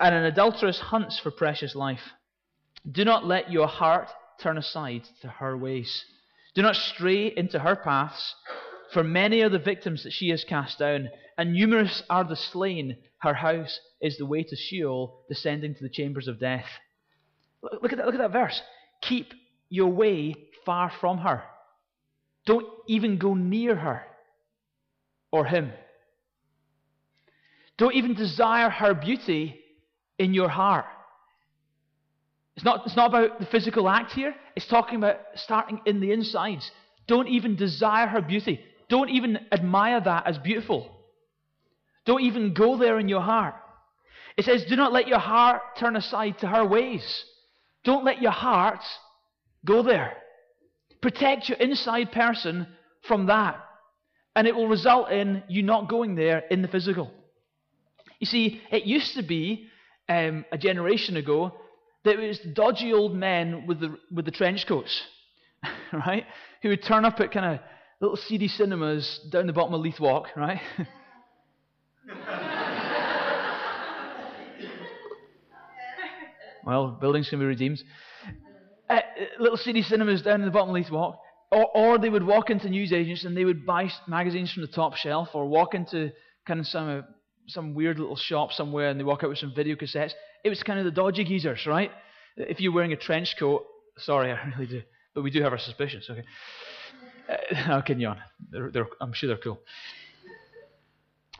[0.00, 2.00] and an adulteress hunts for precious life.
[2.90, 4.08] Do not let your heart
[4.40, 6.04] turn aside to her ways.
[6.54, 8.34] Do not stray into her paths,
[8.92, 12.96] For many are the victims that she has cast down, and numerous are the slain.
[13.18, 16.64] Her house is the way to Sheol, descending to the chambers of death.
[17.62, 18.62] Look at that, look at that verse.
[19.02, 19.34] Keep
[19.68, 21.42] your way far from her.
[22.46, 24.06] Don't even go near her
[25.30, 25.72] or him.
[27.76, 29.60] Don't even desire her beauty
[30.18, 30.86] in your heart.
[32.56, 36.10] It's not, it's not about the physical act here, it's talking about starting in the
[36.10, 36.68] insides.
[37.06, 38.60] Don't even desire her beauty.
[38.88, 40.90] Don't even admire that as beautiful.
[42.04, 43.54] Don't even go there in your heart.
[44.36, 47.24] It says, Do not let your heart turn aside to her ways.
[47.84, 48.80] Don't let your heart
[49.64, 50.14] go there.
[51.00, 52.66] Protect your inside person
[53.06, 53.60] from that.
[54.38, 57.10] And it will result in you not going there in the physical.
[58.20, 59.66] You see, it used to be
[60.08, 61.54] um, a generation ago
[62.04, 65.02] that it was dodgy old men with the, with the trench coats,
[65.92, 66.24] right?
[66.62, 67.60] Who would turn up at kind of
[68.00, 70.60] little seedy cinemas down the bottom of Leith Walk, right?
[76.64, 77.82] well, buildings can be redeemed.
[78.88, 79.00] Uh,
[79.40, 81.18] little seedy cinemas down in the bottom of Leith Walk.
[81.50, 84.96] Or, or they would walk into newsagents and they would buy magazines from the top
[84.96, 86.12] shelf, or walk into
[86.46, 87.04] kind of some
[87.48, 90.12] some weird little shop somewhere and they walk out with some video cassettes.
[90.44, 91.90] It was kind of the dodgy geezers, right?
[92.36, 93.64] If you're wearing a trench coat,
[93.96, 94.82] sorry, I really do,
[95.14, 96.08] but we do have our suspicions.
[96.10, 96.24] Okay,
[97.28, 98.18] uh, I'll continue on.
[98.50, 99.60] They're, they're, I'm sure they're cool.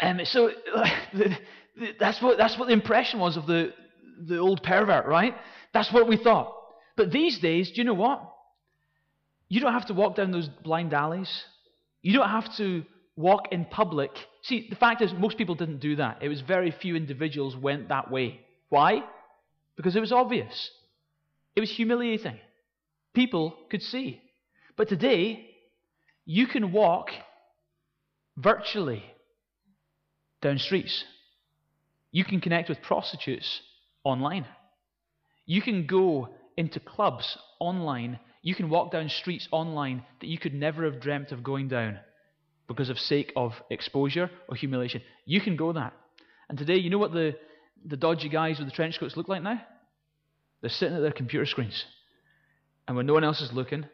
[0.00, 0.50] Um, so
[2.00, 3.74] that's what that's what the impression was of the
[4.26, 5.34] the old pervert, right?
[5.72, 6.54] That's what we thought.
[6.96, 8.22] But these days, do you know what?
[9.48, 11.30] You don't have to walk down those blind alleys.
[12.02, 12.84] You don't have to
[13.16, 14.10] walk in public.
[14.42, 16.18] See, the fact is, most people didn't do that.
[16.22, 18.40] It was very few individuals went that way.
[18.68, 19.02] Why?
[19.76, 20.70] Because it was obvious.
[21.56, 22.38] It was humiliating.
[23.14, 24.20] People could see.
[24.76, 25.46] But today,
[26.24, 27.08] you can walk
[28.36, 29.02] virtually
[30.40, 31.04] down streets.
[32.12, 33.60] You can connect with prostitutes
[34.04, 34.46] online.
[35.46, 38.20] You can go into clubs online.
[38.42, 41.98] You can walk down streets online that you could never have dreamt of going down
[42.68, 45.02] because of sake of exposure or humiliation.
[45.24, 45.92] You can go that.
[46.48, 47.36] And today, you know what the,
[47.84, 49.60] the dodgy guys with the trench coats look like now?
[50.60, 51.84] They're sitting at their computer screens.
[52.86, 53.84] And when no one else is looking,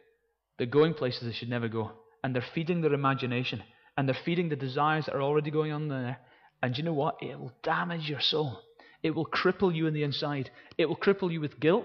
[0.56, 1.92] they're going places they should never go.
[2.22, 3.62] And they're feeding their imagination.
[3.96, 6.18] And they're feeding the desires that are already going on there.
[6.62, 7.16] And you know what?
[7.20, 8.60] It will damage your soul.
[9.02, 10.50] It will cripple you in the inside.
[10.78, 11.84] It will cripple you with guilt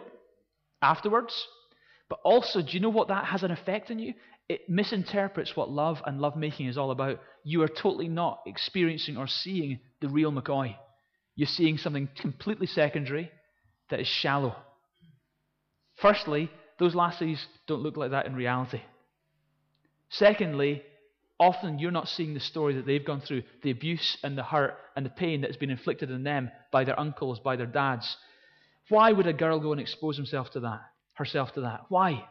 [0.82, 1.48] afterwards.
[2.10, 4.14] But also, do you know what that has an effect on you?
[4.50, 7.22] it misinterprets what love and lovemaking is all about.
[7.44, 10.76] You are totally not experiencing or seeing the real McCoy.
[11.36, 13.32] You're seeing something completely secondary
[13.92, 14.56] that is shallow.
[15.98, 18.82] Firstly, those lassies don't look like that in reality.
[20.10, 20.82] Secondly,
[21.40, 24.76] often you're not seeing the story that they've gone through, the abuse and the hurt
[24.96, 28.18] and the pain that has been inflicted on them by their uncles, by their dads.
[28.90, 30.82] Why would a girl go and expose himself to that,
[31.20, 31.86] herself to that?
[31.90, 32.26] Why?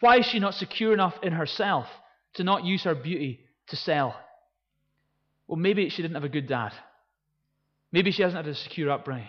[0.00, 1.86] Why is she not secure enough in herself
[2.34, 4.14] to not use her beauty to sell?
[5.46, 6.72] Well, maybe she didn't have a good dad.
[7.90, 9.28] Maybe she hasn't had a secure upbringing.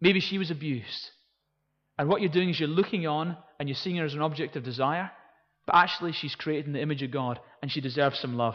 [0.00, 1.10] Maybe she was abused.
[1.98, 4.54] And what you're doing is you're looking on and you're seeing her as an object
[4.56, 5.10] of desire,
[5.66, 8.54] but actually she's created in the image of God and she deserves some love.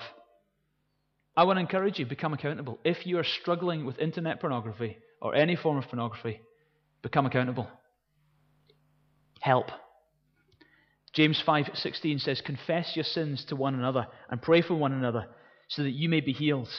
[1.36, 2.80] I want to encourage you, become accountable.
[2.84, 6.40] If you are struggling with internet pornography or any form of pornography,
[7.02, 7.68] become accountable.
[9.44, 9.72] Help.
[11.12, 15.28] James 5:16 says, "Confess your sins to one another and pray for one another,
[15.68, 16.70] so that you may be healed."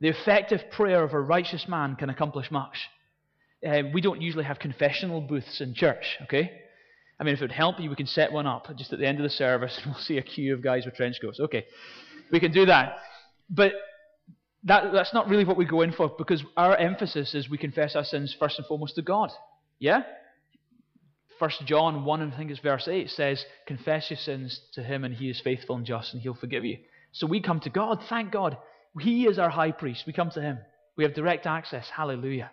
[0.00, 2.90] The effective prayer of a righteous man can accomplish much.
[3.66, 6.60] Uh, we don't usually have confessional booths in church, okay?
[7.18, 9.06] I mean, if it would help you, we can set one up just at the
[9.06, 11.40] end of the service, and we'll see a queue of guys with trench coats.
[11.40, 11.64] Okay,
[12.30, 12.98] we can do that.
[13.48, 13.72] But
[14.64, 17.96] that, that's not really what we go in for, because our emphasis is we confess
[17.96, 19.30] our sins first and foremost to God.
[19.78, 20.02] Yeah?
[21.40, 25.14] 1 John 1, I think it's verse 8, says, Confess your sins to him, and
[25.14, 26.78] he is faithful and just, and he'll forgive you.
[27.12, 28.00] So we come to God.
[28.08, 28.58] Thank God.
[29.00, 30.04] He is our high priest.
[30.06, 30.58] We come to him.
[30.96, 31.88] We have direct access.
[31.88, 32.50] Hallelujah.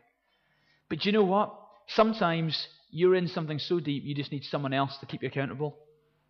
[0.90, 1.54] But you know what?
[1.88, 5.76] Sometimes you're in something so deep, you just need someone else to keep you accountable.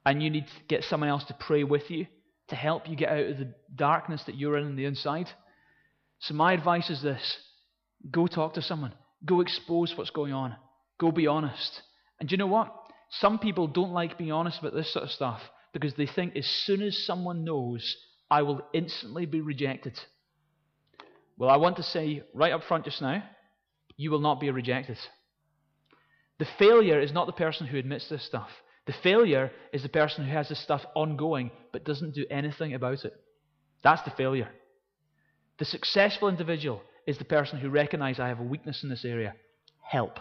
[0.06, 2.08] And you need to get someone else to pray with you
[2.48, 5.28] to help you get out of the darkness that you're in on the inside.
[6.20, 7.38] So, my advice is this
[8.10, 8.94] go talk to someone,
[9.26, 10.56] go expose what's going on,
[11.00, 11.82] go be honest.
[12.20, 12.74] And you know what?
[13.10, 15.42] Some people don't like being honest about this sort of stuff
[15.74, 17.96] because they think as soon as someone knows,
[18.30, 19.98] I will instantly be rejected.
[21.38, 23.24] Well, I want to say right up front just now,
[23.96, 24.98] you will not be rejected.
[26.40, 28.50] The failure is not the person who admits this stuff.
[28.86, 33.06] The failure is the person who has this stuff ongoing but doesn't do anything about
[33.06, 33.14] it.
[33.84, 34.50] That's the failure.
[35.60, 39.34] The successful individual is the person who recognizes I have a weakness in this area.
[39.82, 40.20] Help.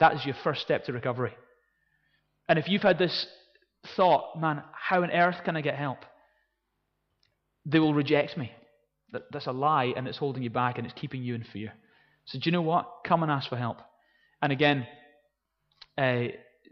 [0.00, 1.34] That is your first step to recovery.
[2.48, 3.26] And if you've had this
[3.96, 5.98] thought, man, how on earth can I get help?
[7.64, 8.52] They will reject me.
[9.30, 11.72] That's a lie, and it's holding you back, and it's keeping you in fear.
[12.26, 12.86] So, do you know what?
[13.06, 13.78] Come and ask for help.
[14.42, 14.86] And again,
[15.96, 16.24] uh,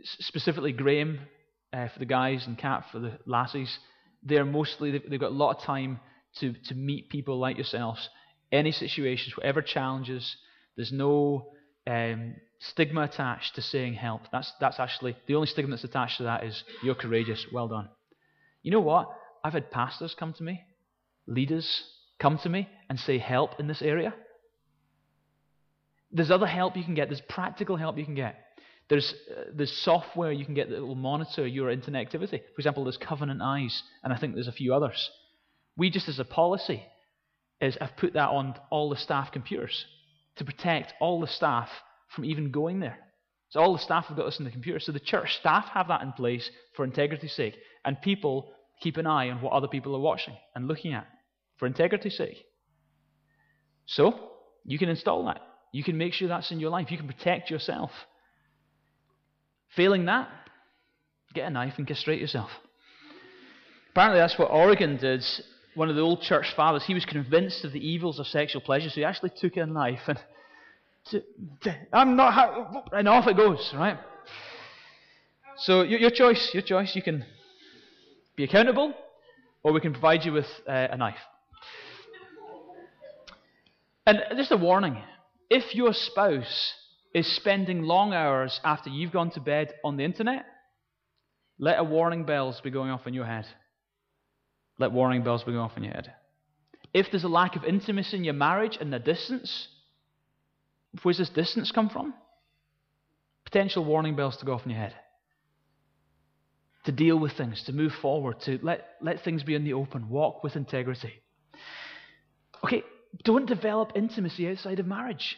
[0.03, 1.21] specifically Graham
[1.73, 3.79] uh, for the guys and Kat for the lassies,
[4.23, 6.01] they're mostly, they've, they've got a lot of time
[6.41, 8.09] to, to meet people like yourselves.
[8.53, 10.37] Any situations, whatever challenges,
[10.77, 11.53] there's no
[11.87, 12.35] um,
[12.71, 14.23] stigma attached to saying help.
[14.33, 17.89] That's, that's actually, the only stigma that's attached to that is you're courageous, well done.
[18.63, 19.09] You know what?
[19.43, 20.63] I've had pastors come to me,
[21.27, 21.85] leaders
[22.19, 24.15] come to me and say help in this area.
[26.11, 28.37] There's other help you can get, there's practical help you can get.
[28.89, 32.39] There's, uh, there's software you can get that will monitor your internet activity.
[32.55, 35.11] For example, there's Covenant Eyes, and I think there's a few others.
[35.77, 36.85] We just, as a policy,
[37.61, 39.87] is have put that on all the staff computers
[40.37, 41.69] to protect all the staff
[42.15, 42.99] from even going there.
[43.51, 44.81] So all the staff have got this in the computer.
[44.81, 49.07] So the church staff have that in place for integrity's sake, and people keep an
[49.07, 51.07] eye on what other people are watching and looking at
[51.59, 52.45] for integrity's sake.
[53.87, 54.19] So
[54.65, 55.41] you can install that.
[55.73, 56.91] You can make sure that's in your life.
[56.91, 57.91] You can protect yourself.
[59.77, 60.29] Failing that,
[61.35, 62.51] get a knife and castrate yourself.
[63.91, 65.25] Apparently, that's what Origen did.
[65.75, 68.89] One of the old church fathers, he was convinced of the evils of sexual pleasure,
[68.89, 70.19] so he actually took a knife and
[71.93, 73.99] I'm not, and off it goes, right?
[75.59, 76.95] So your, choice, your choice.
[76.97, 77.25] You can
[78.37, 78.95] be accountable,
[79.63, 81.19] or we can provide you with uh, a knife.
[84.07, 84.97] And just a warning:
[85.51, 86.75] if your spouse
[87.15, 90.45] is spending long hours after you've gone to bed on the internet,
[91.59, 93.47] let a warning bells be going off in your head.
[94.79, 96.13] Let warning bells be going off in your head.
[96.93, 99.69] If there's a lack of intimacy in your marriage and the distance,
[101.03, 102.15] where's this distance come from?
[103.45, 104.95] Potential warning bells to go off in your head.
[106.87, 110.09] To deal with things, to move forward, to let, let things be in the open,
[110.09, 111.13] walk with integrity.
[112.63, 112.83] Okay,
[113.23, 115.37] don't develop intimacy outside of marriage.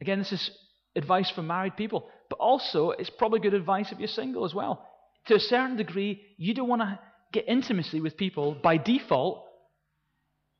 [0.00, 0.50] Again, this is
[0.96, 4.86] advice for married people, but also it's probably good advice if you're single as well.
[5.26, 6.98] To a certain degree, you don't want to
[7.32, 9.44] get intimacy with people by default,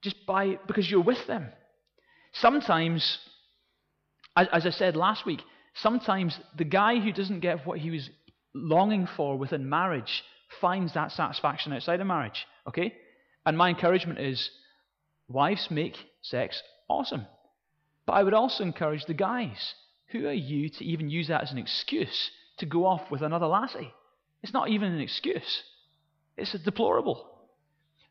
[0.03, 1.49] just by because you're with them.
[2.35, 3.19] Sometimes,
[4.46, 5.40] as, I said last week,
[5.74, 8.09] sometimes the guy who doesn't get what he was
[8.55, 10.22] longing for within marriage
[10.61, 12.46] finds that satisfaction outside of marriage.
[12.66, 12.94] Okay?
[13.46, 14.51] And my encouragement is
[15.29, 17.27] wives make sex awesome.
[18.07, 19.74] But I would also encourage the guys
[20.09, 23.46] who are you to even use that as an excuse to go off with another
[23.46, 23.92] lassie?
[24.42, 25.62] It's not even an excuse.
[26.37, 27.27] It's deplorable.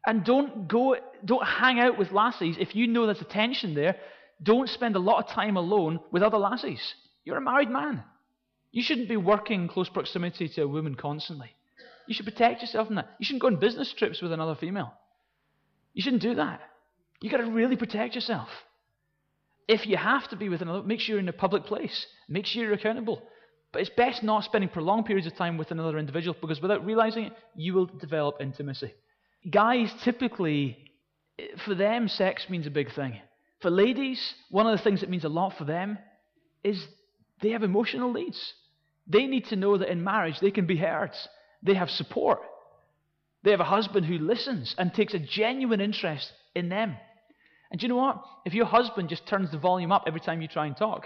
[0.06, 3.98] And don't go, don't hang out with lassies if you know there's a tension there.
[4.42, 6.94] Don't spend a lot of time alone with other lassies.
[7.24, 8.04] You're a married man.
[8.72, 11.52] You shouldn't be working in close proximity to a woman constantly.
[12.08, 13.10] You should protect yourself from that.
[13.20, 14.94] You shouldn't go on business trips with another female.
[15.94, 16.62] You shouldn't do that.
[17.22, 18.50] You've got to really protect yourself.
[19.68, 22.06] If you have to be with another, make sure you're in a public place.
[22.30, 23.22] Make sure you're accountable.
[23.74, 27.26] But it's best not spending prolonged periods of time with another individual because without realizing
[27.26, 28.94] it, you will develop intimacy.
[29.50, 30.78] Guys typically,
[31.66, 33.20] for them, sex means a big thing.
[33.62, 35.98] For ladies, one of the things that means a lot for them
[36.64, 36.86] is
[37.42, 38.54] they have emotional needs.
[39.08, 41.12] They need to know that in marriage they can be heard,
[41.64, 42.40] they have support,
[43.44, 46.98] they have a husband who listens and takes a genuine interest in them.
[47.72, 48.22] And do you know what?
[48.46, 51.06] If your husband just turns the volume up every time you try and talk,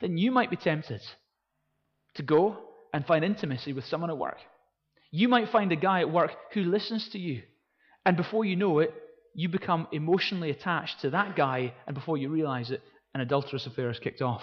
[0.00, 1.00] then you might be tempted
[2.14, 2.56] to go
[2.92, 4.38] and find intimacy with someone at work.
[5.10, 7.42] You might find a guy at work who listens to you.
[8.04, 8.92] And before you know it,
[9.34, 12.82] you become emotionally attached to that guy, and before you realize it,
[13.14, 14.42] an adulterous affair is kicked off.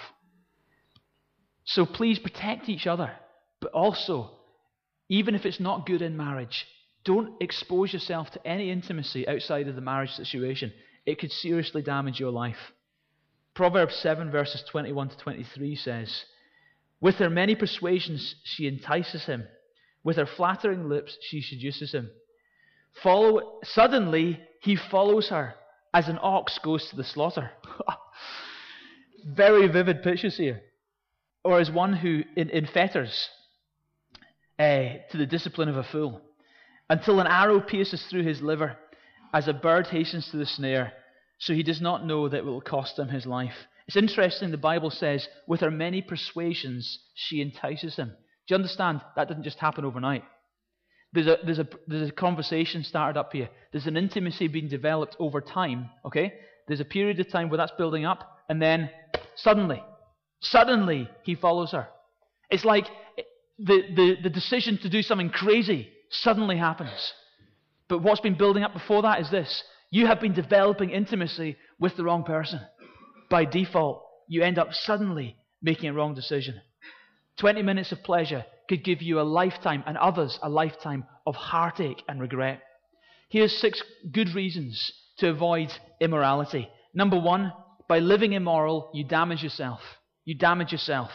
[1.65, 3.11] So please protect each other,
[3.59, 4.31] but also,
[5.09, 6.65] even if it's not good in marriage,
[7.03, 10.71] don't expose yourself to any intimacy outside of the marriage situation
[11.07, 12.73] it could seriously damage your life.
[13.55, 16.25] Proverbs 7, verses 21 to 23 says,
[16.99, 19.47] With her many persuasions she entices him,
[20.03, 22.11] with her flattering lips she seduces him.
[23.01, 25.55] Follow, suddenly he follows her
[25.93, 27.51] as an ox goes to the slaughter.
[29.25, 30.61] Very vivid pictures here.
[31.43, 33.29] Or as one who in, in fetters
[34.59, 36.21] uh, to the discipline of a fool,
[36.89, 38.77] until an arrow pierces through his liver
[39.33, 40.93] as a bird hastens to the snare,
[41.39, 43.53] so he does not know that it will cost him his life.
[43.87, 48.09] It's interesting, the Bible says, with her many persuasions, she entices him.
[48.09, 49.01] Do you understand?
[49.15, 50.23] That didn't just happen overnight.
[51.13, 53.49] There's a, there's, a, there's a conversation started up here.
[53.71, 56.33] There's an intimacy being developed over time, okay?
[56.67, 58.89] There's a period of time where that's building up, and then
[59.35, 59.81] suddenly,
[60.41, 61.87] suddenly he follows her.
[62.49, 62.85] It's like
[63.57, 67.13] the, the, the decision to do something crazy suddenly happens.
[67.87, 71.95] But what's been building up before that is this you have been developing intimacy with
[71.95, 72.59] the wrong person.
[73.29, 76.59] By default, you end up suddenly making a wrong decision.
[77.39, 82.03] 20 minutes of pleasure could give you a lifetime and others a lifetime of heartache
[82.07, 82.61] and regret.
[83.29, 86.69] Here's six good reasons to avoid immorality.
[86.93, 87.53] Number one,
[87.87, 89.81] by living immoral, you damage yourself.
[90.25, 91.11] You damage yourself.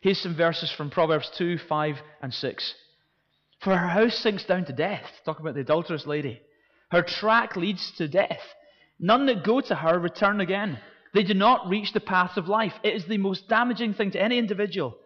[0.00, 2.74] Here's some verses from Proverbs 2, 5, and 6.
[3.60, 5.04] For her house sinks down to death.
[5.24, 6.40] Talk about the adulterous lady.
[6.90, 8.40] Her track leads to death.
[9.00, 10.78] None that go to her return again.
[11.14, 12.74] They do not reach the path of life.
[12.82, 14.96] It is the most damaging thing to any individual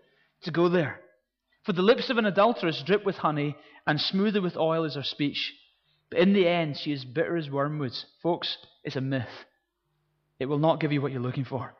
[0.43, 1.01] to go there.
[1.65, 3.57] For the lips of an adulteress drip with honey,
[3.87, 5.55] and smoother with oil is her speech.
[6.11, 7.93] But in the end, she is bitter as wormwood.
[8.23, 9.29] Folks, it's a myth.
[10.39, 11.75] It will not give you what you're looking for.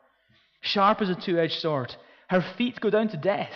[0.61, 1.95] Sharp as a two edged sword.
[2.29, 3.53] Her feet go down to death.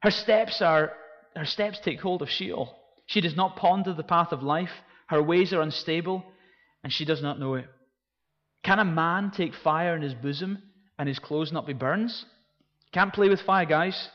[0.00, 0.92] Her steps are
[1.34, 2.76] her steps take hold of Sheol.
[3.06, 4.70] She does not ponder the path of life.
[5.08, 6.24] Her ways are unstable,
[6.82, 7.66] and she does not know it.
[8.62, 10.62] Can a man take fire in his bosom
[10.98, 12.24] and his clothes not be burns?
[12.92, 14.08] Can't play with fire, guys.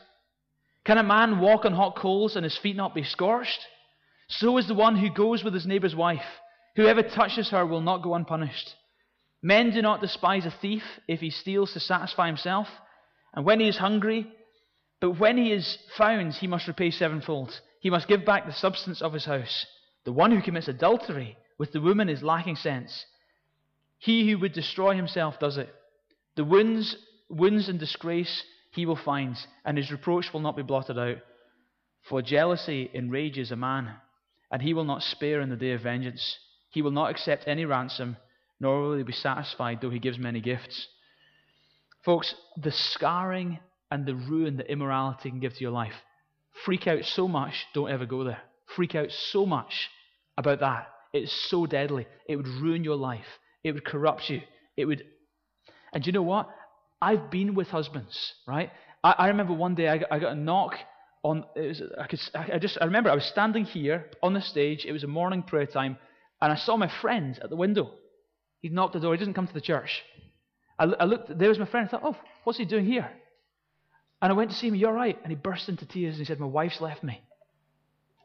[0.85, 3.59] Can a man walk on hot coals and his feet not be scorched?
[4.27, 6.25] So is the one who goes with his neighbor's wife.
[6.75, 8.75] Whoever touches her will not go unpunished.
[9.41, 12.67] Men do not despise a thief if he steals to satisfy himself,
[13.33, 14.27] and when he is hungry,
[14.99, 17.59] but when he is found, he must repay sevenfold.
[17.79, 19.65] He must give back the substance of his house.
[20.03, 23.05] The one who commits adultery with the woman is lacking sense.
[23.97, 25.73] He who would destroy himself does it.
[26.35, 26.97] The wounds,
[27.29, 31.17] wounds and disgrace he will find, and his reproach will not be blotted out.
[32.03, 33.95] For jealousy enrages a man,
[34.51, 36.37] and he will not spare in the day of vengeance.
[36.69, 38.17] He will not accept any ransom,
[38.59, 40.87] nor will he be satisfied though he gives many gifts.
[42.03, 43.59] Folks, the scarring
[43.91, 45.93] and the ruin that immorality can give to your life.
[46.65, 48.41] Freak out so much, don't ever go there.
[48.75, 49.89] Freak out so much
[50.37, 50.87] about that.
[51.11, 52.05] It's so deadly.
[52.27, 53.25] It would ruin your life.
[53.63, 54.41] It would corrupt you.
[54.77, 55.03] It would.
[55.91, 56.49] And you know what?
[57.01, 58.71] I've been with husbands, right?
[59.03, 60.75] I, I remember one day I got, I got a knock
[61.23, 61.45] on.
[61.55, 64.85] Was, I, could, I just I remember I was standing here on the stage.
[64.85, 65.97] It was a morning prayer time,
[66.41, 67.91] and I saw my friend at the window.
[68.61, 69.13] He knocked the door.
[69.13, 70.03] He doesn't come to the church.
[70.77, 71.37] I, I looked.
[71.37, 71.87] There was my friend.
[71.87, 73.09] I thought, oh, what's he doing here?
[74.21, 75.17] And I went to see him, You're right.
[75.23, 77.21] And he burst into tears and he said, My wife's left me.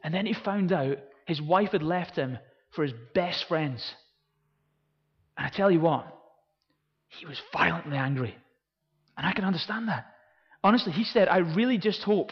[0.03, 2.37] And then he found out his wife had left him
[2.71, 3.93] for his best friends.
[5.37, 6.05] And I tell you what,
[7.07, 8.35] he was violently angry.
[9.17, 10.05] And I can understand that.
[10.63, 12.31] Honestly, he said, I really just hope,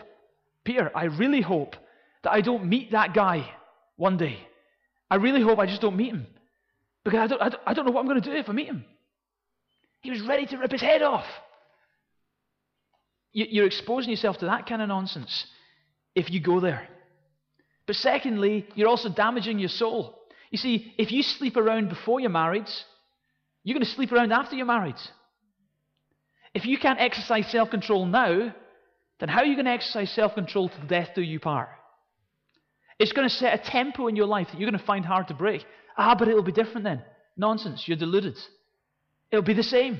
[0.63, 1.75] Peter, I really hope
[2.23, 3.49] that I don't meet that guy
[3.95, 4.37] one day.
[5.09, 6.27] I really hope I just don't meet him.
[7.03, 8.53] Because I don't, I don't, I don't know what I'm going to do if I
[8.53, 8.85] meet him.
[10.01, 11.25] He was ready to rip his head off.
[13.31, 15.45] You're exposing yourself to that kind of nonsense
[16.13, 16.87] if you go there.
[17.87, 20.19] But secondly, you're also damaging your soul.
[20.51, 22.69] You see, if you sleep around before you're married,
[23.63, 24.95] you're going to sleep around after you're married.
[26.53, 28.53] If you can't exercise self control now,
[29.19, 31.69] then how are you going to exercise self control till death do you part?
[32.99, 35.27] It's going to set a tempo in your life that you're going to find hard
[35.29, 35.65] to break.
[35.97, 37.01] Ah, but it'll be different then.
[37.35, 37.87] Nonsense.
[37.87, 38.37] You're deluded.
[39.31, 39.99] It'll be the same.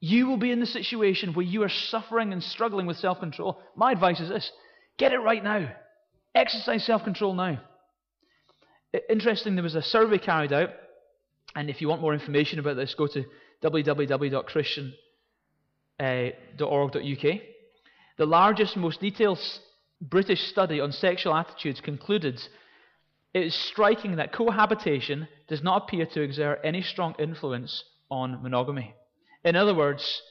[0.00, 3.60] You will be in the situation where you are suffering and struggling with self control.
[3.76, 4.50] My advice is this
[4.96, 5.68] get it right now.
[6.34, 7.60] Exercise self control now.
[9.08, 10.68] Interesting, there was a survey carried out,
[11.54, 13.24] and if you want more information about this, go to
[16.02, 17.40] Eh, www.christian.org.uk.
[18.18, 19.38] The largest, most detailed
[20.00, 22.40] British study on sexual attitudes concluded
[23.32, 28.94] it is striking that cohabitation does not appear to exert any strong influence on monogamy.
[29.44, 30.22] In other words,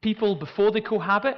[0.00, 1.36] people before they cohabit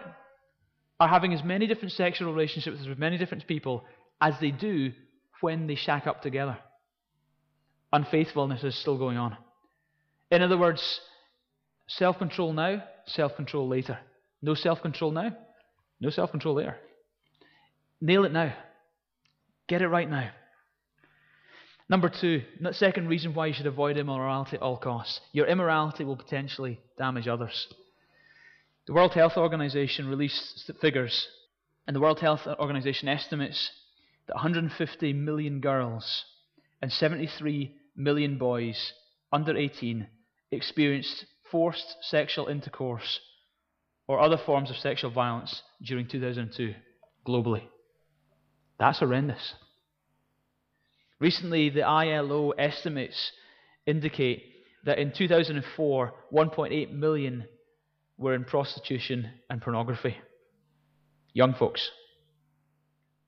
[1.00, 3.84] are having as many different sexual relationships with many different people
[4.20, 4.92] as they do
[5.40, 6.58] when they shack up together.
[7.90, 9.36] Unfaithfulness is still going on.
[10.30, 11.00] In other words,
[11.88, 13.98] self control now, self control later.
[14.40, 15.36] No self control now,
[16.00, 16.76] no self control later.
[18.00, 18.52] Nail it now.
[19.68, 20.30] Get it right now.
[21.88, 25.20] Number two, the second reason why you should avoid immorality at all costs.
[25.32, 27.68] Your immorality will potentially damage others.
[28.86, 31.28] The World Health Organization released figures,
[31.86, 33.70] and the World Health Organization estimates
[34.26, 36.24] that 150 million girls
[36.80, 38.92] and 73 million boys
[39.32, 40.06] under 18
[40.50, 43.20] experienced forced sexual intercourse
[44.08, 46.74] or other forms of sexual violence during 2002
[47.24, 47.62] globally.
[48.78, 49.54] That's horrendous.
[51.20, 53.30] Recently, the ILO estimates
[53.86, 54.42] indicate
[54.84, 57.44] that in 2004, 1.8 million
[58.18, 60.16] were in prostitution and pornography.
[61.32, 61.88] Young folks.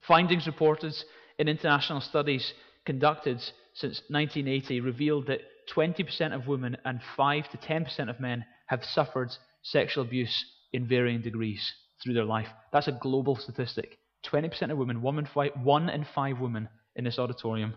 [0.08, 0.94] Findings reported
[1.38, 2.52] in international studies
[2.84, 3.38] conducted
[3.74, 5.40] since 1980 revealed that
[5.74, 9.30] 20% of women and 5 to 10% of men have suffered
[9.62, 12.48] sexual abuse in varying degrees through their life.
[12.72, 13.98] That's a global statistic.
[14.26, 17.74] 20% of women, one in five, one in five women in this auditorium,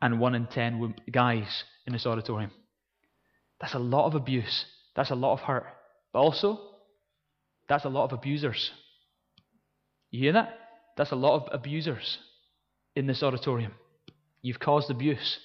[0.00, 2.50] and one in ten guys in this auditorium.
[3.60, 4.64] That's a lot of abuse.
[4.96, 5.66] That's a lot of hurt.
[6.12, 6.60] But also,
[7.68, 8.70] that's a lot of abusers.
[10.10, 10.58] You hear that?
[10.96, 12.18] That's a lot of abusers
[12.94, 13.72] in this auditorium.
[14.42, 15.38] You've caused abuse.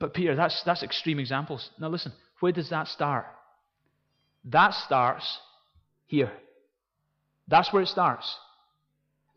[0.00, 1.70] But Peter, that's, that's extreme examples.
[1.78, 3.26] Now listen, where does that start?
[4.46, 5.38] That starts
[6.06, 6.32] here.
[7.46, 8.34] That's where it starts.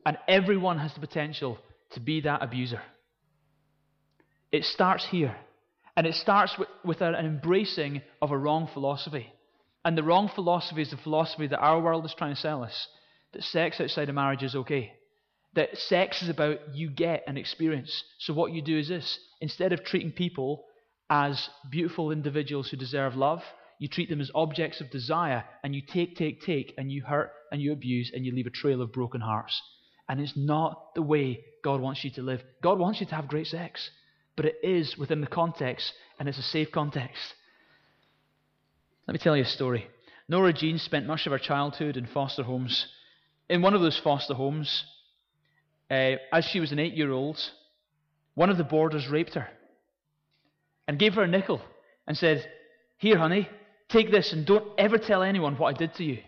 [0.06, 1.60] And everyone has the potential
[1.92, 2.82] to be that abuser.
[4.52, 5.36] It starts here.
[5.96, 9.32] And it starts with, with an embracing of a wrong philosophy.
[9.86, 12.88] And the wrong philosophy is the philosophy that our world is trying to sell us
[13.34, 14.94] that sex outside of marriage is okay.
[15.56, 18.04] That sex is about you get an experience.
[18.20, 20.66] So what you do is this instead of treating people
[21.10, 23.44] as beautiful individuals who deserve love,
[23.78, 27.32] you treat them as objects of desire and you take, take, take, and you hurt
[27.52, 29.62] and you abuse and you leave a trail of broken hearts.
[30.10, 32.42] And it's not the way God wants you to live.
[32.62, 33.90] God wants you to have great sex,
[34.36, 37.22] but it is within the context and it's a safe context.
[39.08, 39.88] Let me tell you a story.
[40.30, 42.88] Nora Jean spent much of her childhood in foster homes.
[43.50, 44.86] In one of those foster homes,
[45.90, 47.40] uh, as she was an eight year old,
[48.36, 49.48] one of the boarders raped her
[50.88, 51.62] and gave her a nickel
[52.08, 52.50] and said,
[52.98, 53.48] Here, honey,
[53.90, 56.20] take this and don't ever tell anyone what I did to you.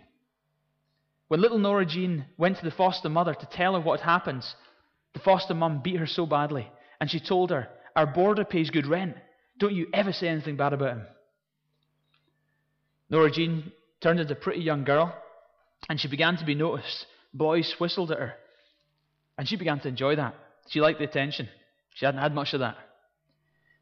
[1.28, 4.46] When little Nora Jean went to the foster mother to tell her what had happened,
[5.14, 8.86] the foster mum beat her so badly, and she told her, Our boarder pays good
[8.86, 9.16] rent.
[9.58, 11.06] Don't you ever say anything bad about him.
[13.10, 15.16] Nora Jean turned into a pretty young girl,
[15.90, 17.06] and she began to be noticed.
[17.34, 18.34] Boys whistled at her,
[19.38, 20.36] and she began to enjoy that.
[20.70, 21.50] She liked the attention.
[21.94, 22.78] She hadn't had much of that.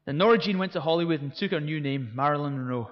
[0.04, 2.90] Then Nora Jean went to Hollywood and took her new name, Marilyn Monroe.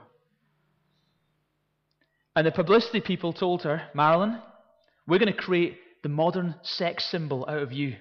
[2.34, 4.40] And the publicity people told her, Marilyn,
[5.06, 7.96] we're going to create the modern sex symbol out of you.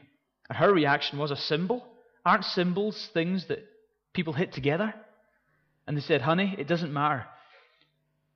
[0.49, 1.85] And her reaction was, A symbol?
[2.25, 3.65] Aren't symbols things that
[4.13, 4.93] people hit together?
[5.87, 7.25] And they said, Honey, it doesn't matter.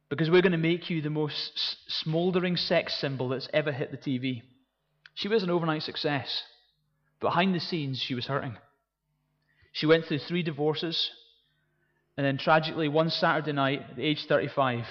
[0.10, 3.98] Because we're going to make you the most smouldering sex symbol that's ever hit the
[3.98, 4.44] TV.
[5.16, 6.44] She was an overnight success.
[7.20, 8.58] Behind the scenes, she was hurting.
[9.72, 11.10] She went through three divorces.
[12.18, 14.86] And then, tragically, one Saturday night, at age 35,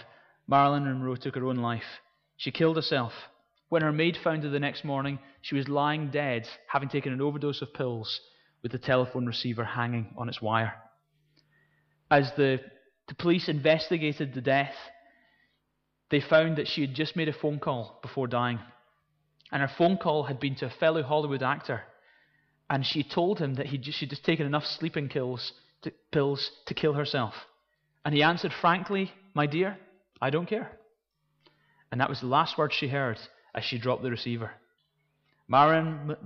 [0.47, 2.01] Marilyn Monroe took her own life.
[2.37, 3.13] She killed herself.
[3.69, 7.21] When her maid found her the next morning, she was lying dead, having taken an
[7.21, 8.21] overdose of pills,
[8.63, 10.75] with the telephone receiver hanging on its wire.
[12.11, 12.61] As the,
[13.09, 14.75] the police investigated the death,
[16.11, 18.59] they found that she had just made a phone call before dying.
[19.53, 21.83] And her phone call had been to a fellow Hollywood actor.
[22.69, 26.95] And she told him that she'd just taken enough sleeping pills to, pills to kill
[26.95, 27.35] herself.
[28.05, 29.79] And he answered frankly, My dear,
[30.21, 30.79] I don't care.
[31.93, 33.19] And that was the last word she heard
[33.55, 34.51] as she dropped the receiver.
[35.47, 36.17] Marilyn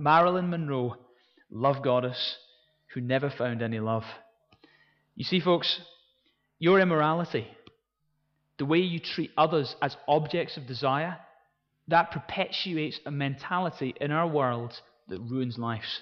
[0.49, 0.95] Monroe,
[1.51, 2.37] love goddess,
[2.93, 4.05] who never found any love.
[5.15, 5.81] You see, folks,
[6.57, 7.47] your immorality,
[8.57, 11.17] the way you treat others as objects of desire,
[11.89, 16.01] that perpetuates a mentality in our world that ruins lives.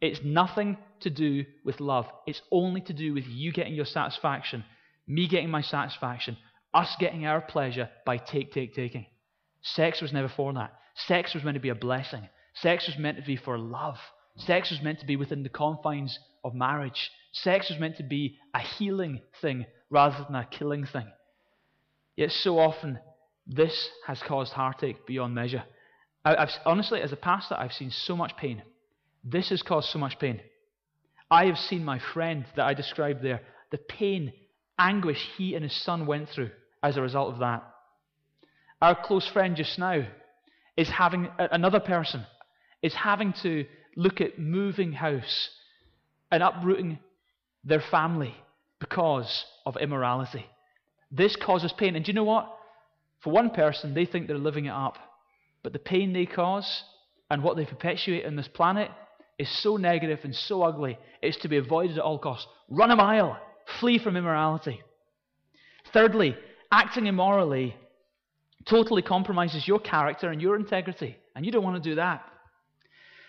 [0.00, 2.06] It's nothing to do with love.
[2.26, 4.64] It's only to do with you getting your satisfaction,
[5.06, 6.36] me getting my satisfaction,
[6.74, 9.06] us getting our pleasure by take, take, taking.
[9.62, 10.72] Sex was never for that.
[10.94, 12.28] Sex was meant to be a blessing.
[12.54, 13.96] Sex was meant to be for love.
[14.36, 17.10] Sex was meant to be within the confines of marriage.
[17.32, 21.10] Sex was meant to be a healing thing rather than a killing thing.
[22.16, 22.98] Yet so often,
[23.46, 25.64] this has caused heartache beyond measure.
[26.24, 28.62] I, have honestly, as a pastor, I've seen so much pain.
[29.22, 30.40] This has caused so much pain.
[31.30, 33.40] I have seen my friend that I described there,
[33.70, 34.32] the pain,
[34.78, 36.50] anguish he and his son went through
[36.82, 37.64] as a result of that.
[38.80, 40.06] Our close friend just now
[40.76, 42.24] is having, another person
[42.82, 43.64] is having to
[43.96, 45.50] look at moving house
[46.30, 46.98] and uprooting
[47.64, 48.34] their family
[48.78, 50.46] because of immorality.
[51.10, 51.96] This causes pain.
[51.96, 52.55] And do you know what?
[53.20, 54.98] For one person, they think they're living it up.
[55.62, 56.84] But the pain they cause
[57.30, 58.90] and what they perpetuate on this planet
[59.38, 62.46] is so negative and so ugly, it's to be avoided at all costs.
[62.70, 63.38] Run a mile,
[63.80, 64.80] flee from immorality.
[65.92, 66.36] Thirdly,
[66.70, 67.76] acting immorally
[68.68, 72.24] totally compromises your character and your integrity, and you don't want to do that.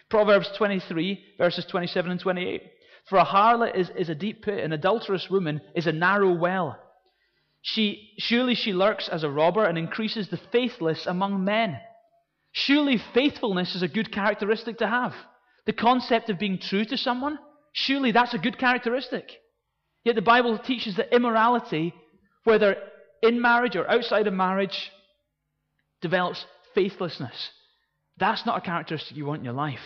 [0.10, 2.64] Proverbs 23, verses 27 and 28.
[3.10, 6.80] For a harlot is, is a deep pit, an adulterous woman is a narrow well.
[7.62, 11.80] She, surely she lurks as a robber and increases the faithless among men.
[12.52, 15.14] Surely faithfulness is a good characteristic to have.
[15.66, 17.38] The concept of being true to someone,
[17.74, 19.32] surely that's a good characteristic.
[20.04, 21.94] Yet the Bible teaches that immorality,
[22.46, 22.78] whether
[23.22, 24.92] in marriage or outside of marriage,
[26.02, 27.52] develops faithlessness.
[28.18, 29.80] That's not a characteristic you want in your life.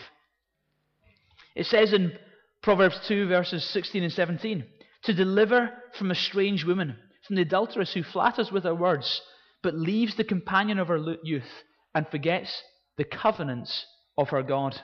[1.55, 2.17] It says in
[2.61, 4.63] Proverbs 2, verses 16 and 17
[5.03, 6.95] to deliver from a strange woman,
[7.31, 9.21] from the adulteress who flatters with her words,
[9.63, 11.63] but leaves the companion of her youth
[11.95, 12.61] and forgets
[12.97, 13.85] the covenants
[14.17, 14.75] of her God.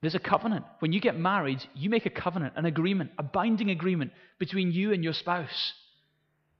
[0.00, 0.64] There's a covenant.
[0.78, 4.92] When you get married, you make a covenant, an agreement, a binding agreement between you
[4.92, 5.72] and your spouse.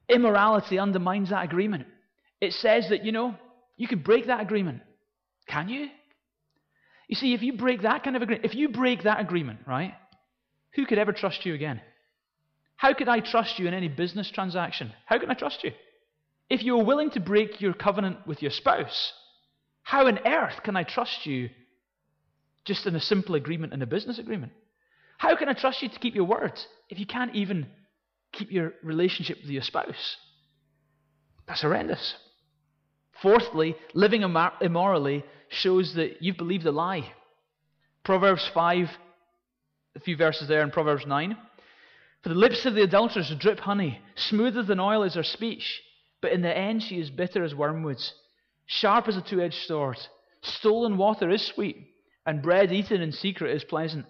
[0.08, 1.86] Immorality undermines that agreement.
[2.40, 3.36] It says that, you know,
[3.76, 4.80] you can break that agreement.
[5.46, 5.86] Can you?
[7.06, 9.94] You see, if you break that kind of agreement, if you break that agreement, right,
[10.74, 11.80] who could ever trust you again?
[12.82, 14.92] How could I trust you in any business transaction?
[15.06, 15.70] How can I trust you?
[16.50, 19.12] If you're willing to break your covenant with your spouse,
[19.84, 21.50] how on earth can I trust you
[22.64, 24.50] just in a simple agreement in a business agreement?
[25.16, 26.58] How can I trust you to keep your word
[26.88, 27.68] if you can't even
[28.32, 30.16] keep your relationship with your spouse?
[31.46, 32.16] That's horrendous.
[33.22, 37.12] Fourthly, living immorally shows that you've believed a lie.
[38.02, 38.88] Proverbs 5,
[39.94, 41.36] a few verses there in Proverbs 9.
[42.22, 45.82] For the lips of the adulteress drip honey, smoother than oil is her speech,
[46.20, 48.12] but in the end she is bitter as wormwoods,
[48.66, 49.98] sharp as a two edged sword.
[50.40, 51.76] Stolen water is sweet,
[52.24, 54.06] and bread eaten in secret is pleasant.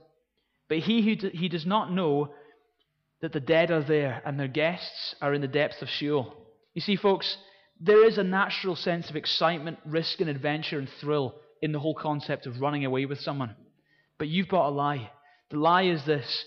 [0.69, 2.35] But he who d- he does not know
[3.21, 6.35] that the dead are there, and their guests are in the depths of Sheol.
[6.75, 7.37] You see, folks,
[7.81, 11.95] there is a natural sense of excitement, risk, and adventure and thrill in the whole
[11.95, 13.55] concept of running away with someone.
[14.19, 15.11] But you've got a lie.
[15.51, 16.45] The lie is this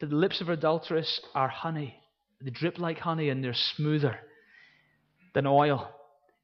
[0.00, 1.94] that the lips of adulteress are honey.
[2.40, 4.16] They drip like honey and they're smoother
[5.34, 5.88] than oil.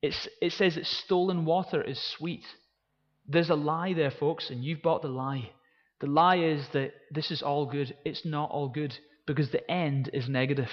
[0.02, 2.44] It's, it says that stolen water is sweet.
[3.26, 5.50] There's a lie there, folks, and you've bought the lie.
[6.00, 7.96] The lie is that this is all good.
[8.04, 8.94] It's not all good
[9.26, 10.68] because the end is negative.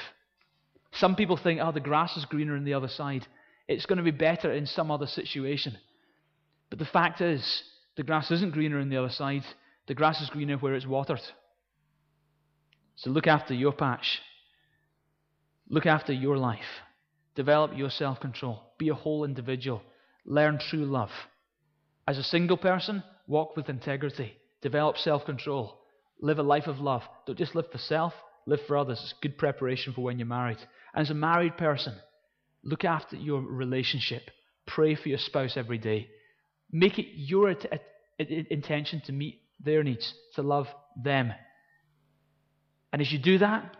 [0.93, 3.25] Some people think, oh, the grass is greener on the other side.
[3.67, 5.77] It's going to be better in some other situation.
[6.69, 7.63] But the fact is,
[7.95, 9.43] the grass isn't greener on the other side.
[9.87, 11.21] The grass is greener where it's watered.
[12.95, 14.19] So look after your patch.
[15.69, 16.59] Look after your life.
[17.35, 18.61] Develop your self control.
[18.77, 19.81] Be a whole individual.
[20.25, 21.11] Learn true love.
[22.07, 24.33] As a single person, walk with integrity.
[24.61, 25.79] Develop self control.
[26.19, 27.03] Live a life of love.
[27.25, 28.13] Don't just live for self,
[28.45, 28.99] live for others.
[29.03, 30.59] It's good preparation for when you're married.
[30.93, 31.95] And as a married person,
[32.63, 34.29] Look after your relationship.
[34.67, 36.09] Pray for your spouse every day.
[36.71, 37.53] Make it your
[38.19, 40.67] intention to meet their needs, to love
[41.01, 41.33] them.
[42.91, 43.75] And as you do that,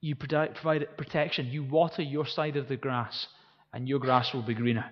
[0.00, 1.46] you provide protection.
[1.46, 3.26] You water your side of the grass,
[3.72, 4.84] and your grass will be greener.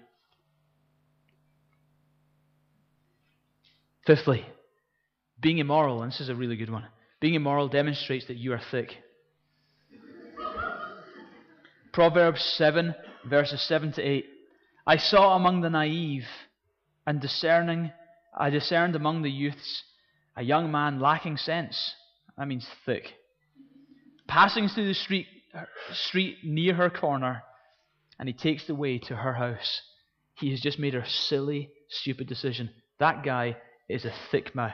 [4.07, 4.45] Fifthly,
[5.41, 6.87] being immoral, and this is a really good one.
[7.21, 8.97] Being immoral demonstrates that you are thick.
[11.93, 12.95] Proverbs 7,
[13.29, 14.27] verses 7 to 8.
[14.87, 16.27] I saw among the naive
[17.07, 17.93] and discerning,
[18.37, 19.85] I discerned among the youths
[20.37, 21.95] a young man lacking sense.
[22.39, 23.13] That means thick.
[24.27, 25.27] Passing through the street,
[25.93, 27.43] street near her corner,
[28.19, 29.83] and he takes the way to her house.
[30.35, 32.71] He has just made a silly, stupid decision.
[32.99, 33.57] That guy
[33.89, 34.73] is a thick man,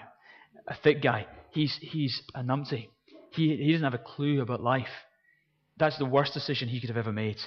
[0.67, 1.27] a thick guy.
[1.51, 2.89] He's, he's a numpty.
[3.33, 4.89] He, he doesn't have a clue about life.
[5.77, 7.39] That's the worst decision he could have ever made.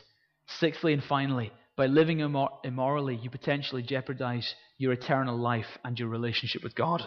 [0.60, 6.10] Sixthly and finally, by living immor- immorally, you potentially jeopardize your eternal life and your
[6.10, 7.04] relationship with God.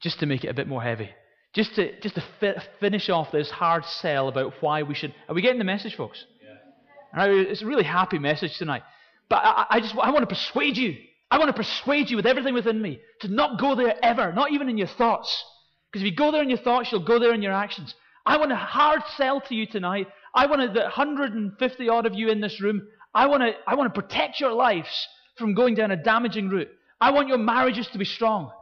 [0.00, 1.10] Just to make it a bit more heavy.
[1.52, 5.14] Just to, just to fi- finish off this hard sell about why we should.
[5.28, 6.24] Are we getting the message, folks?
[6.42, 7.22] Yeah.
[7.22, 8.82] Right, it's a really happy message tonight.
[9.28, 10.96] But I, I just I want to persuade you.
[11.30, 14.52] I want to persuade you with everything within me to not go there ever, not
[14.52, 15.44] even in your thoughts.
[15.90, 17.94] Because if you go there in your thoughts, you'll go there in your actions.
[18.26, 20.08] I want to hard sell to you tonight.
[20.34, 22.82] I want to, the 150 odd of you in this room,
[23.14, 26.68] I want to, I want to protect your lives from going down a damaging route.
[27.00, 28.52] I want your marriages to be strong.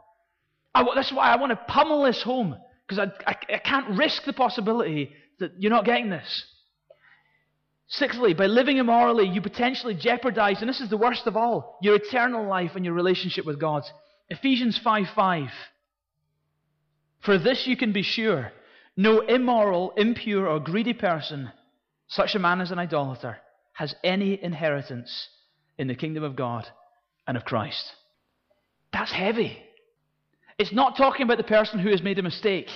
[0.73, 2.55] I, that's why I want to pummel this home,
[2.89, 6.45] because I, I, I can't risk the possibility that you're not getting this.
[7.87, 11.95] Sixthly, by living immorally, you potentially jeopardize, and this is the worst of all, your
[11.95, 13.83] eternal life and your relationship with God.
[14.29, 15.49] Ephesians 5 5.
[17.21, 18.51] For this you can be sure
[18.95, 21.51] no immoral, impure, or greedy person,
[22.07, 23.37] such a man as an idolater,
[23.73, 25.29] has any inheritance
[25.77, 26.67] in the kingdom of God
[27.25, 27.93] and of Christ.
[28.91, 29.57] That's heavy.
[30.59, 32.67] It's not talking about the person who has made a mistake.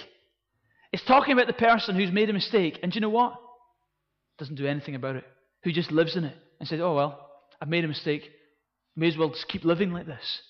[0.94, 3.36] It's talking about the person who's made a mistake, and do you know what?
[4.40, 5.26] Doesn't do anything about it.
[5.64, 7.30] Who just lives in it and says, oh, well,
[7.62, 8.24] I've made a mistake.
[8.96, 10.42] May as well just keep living like this.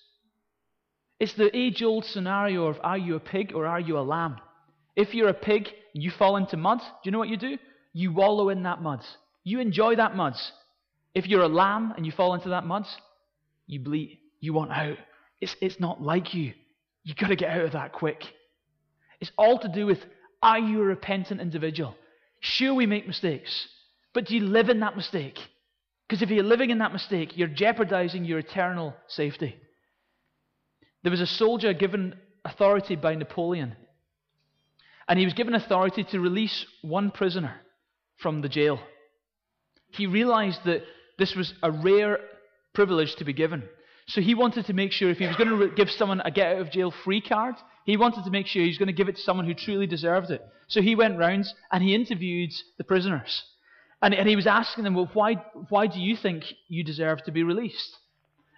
[1.19, 4.37] It's the age old scenario of are you a pig or are you a lamb?
[4.95, 7.57] If you're a pig and you fall into mud, do you know what you do?
[7.93, 8.99] You wallow in that mud.
[9.43, 10.33] You enjoy that mud.
[11.15, 12.85] If you're a lamb and you fall into that mud,
[13.65, 14.19] you bleat.
[14.39, 14.97] You want out.
[15.41, 16.53] It's, it's not like you.
[17.03, 18.23] You've got to get out of that quick.
[19.19, 19.99] It's all to do with
[20.41, 21.95] are you a repentant individual?
[22.41, 23.67] Sure, we make mistakes,
[24.13, 25.39] but do you live in that mistake?
[26.07, 29.55] Because if you're living in that mistake, you're jeopardizing your eternal safety.
[31.01, 33.75] There was a soldier given authority by Napoleon,
[35.07, 37.55] and he was given authority to release one prisoner
[38.17, 38.79] from the jail.
[39.91, 40.83] He realized that
[41.17, 42.19] this was a rare
[42.73, 43.63] privilege to be given.
[44.07, 46.55] So he wanted to make sure if he was going to give someone a get
[46.55, 49.09] out of jail free card, he wanted to make sure he was going to give
[49.09, 50.45] it to someone who truly deserved it.
[50.67, 53.43] So he went round and he interviewed the prisoners.
[54.01, 55.35] And, and he was asking them, well, why,
[55.69, 57.97] why do you think you deserve to be released?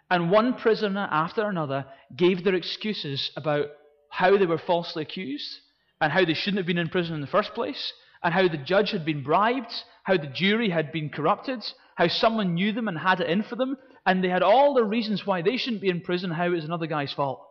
[0.09, 1.85] And one prisoner after another
[2.15, 3.67] gave their excuses about
[4.09, 5.59] how they were falsely accused
[6.01, 7.93] and how they shouldn't have been in prison in the first place
[8.23, 9.73] and how the judge had been bribed,
[10.03, 11.63] how the jury had been corrupted,
[11.95, 14.83] how someone knew them and had it in for them, and they had all the
[14.83, 17.45] reasons why they shouldn't be in prison, how it was another guy's fault.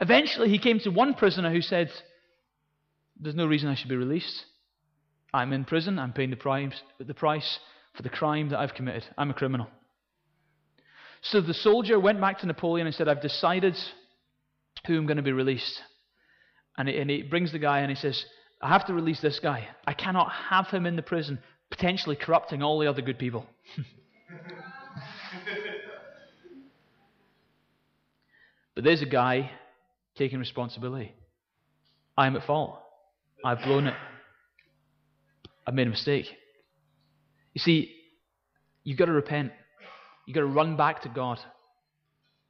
[0.00, 1.90] Eventually, he came to one prisoner who said,
[3.18, 4.44] There's no reason I should be released.
[5.32, 7.58] I'm in prison, I'm paying the price, the price
[7.94, 9.04] for the crime that I've committed.
[9.16, 9.68] I'm a criminal.
[11.22, 13.76] So the soldier went back to Napoleon and said, I've decided
[14.86, 15.80] who I'm going to be released.
[16.76, 18.24] And he, and he brings the guy and he says,
[18.60, 19.68] I have to release this guy.
[19.86, 21.38] I cannot have him in the prison,
[21.70, 23.46] potentially corrupting all the other good people.
[28.74, 29.50] but there's a guy
[30.16, 31.12] taking responsibility.
[32.16, 32.78] I'm at fault.
[33.44, 33.94] I've blown it.
[35.66, 36.26] I've made a mistake.
[37.52, 37.94] You see,
[38.82, 39.52] you've got to repent.
[40.26, 41.38] You've got to run back to God.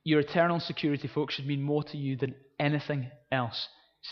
[0.05, 3.69] Your eternal security, folks, should mean more to you than anything else.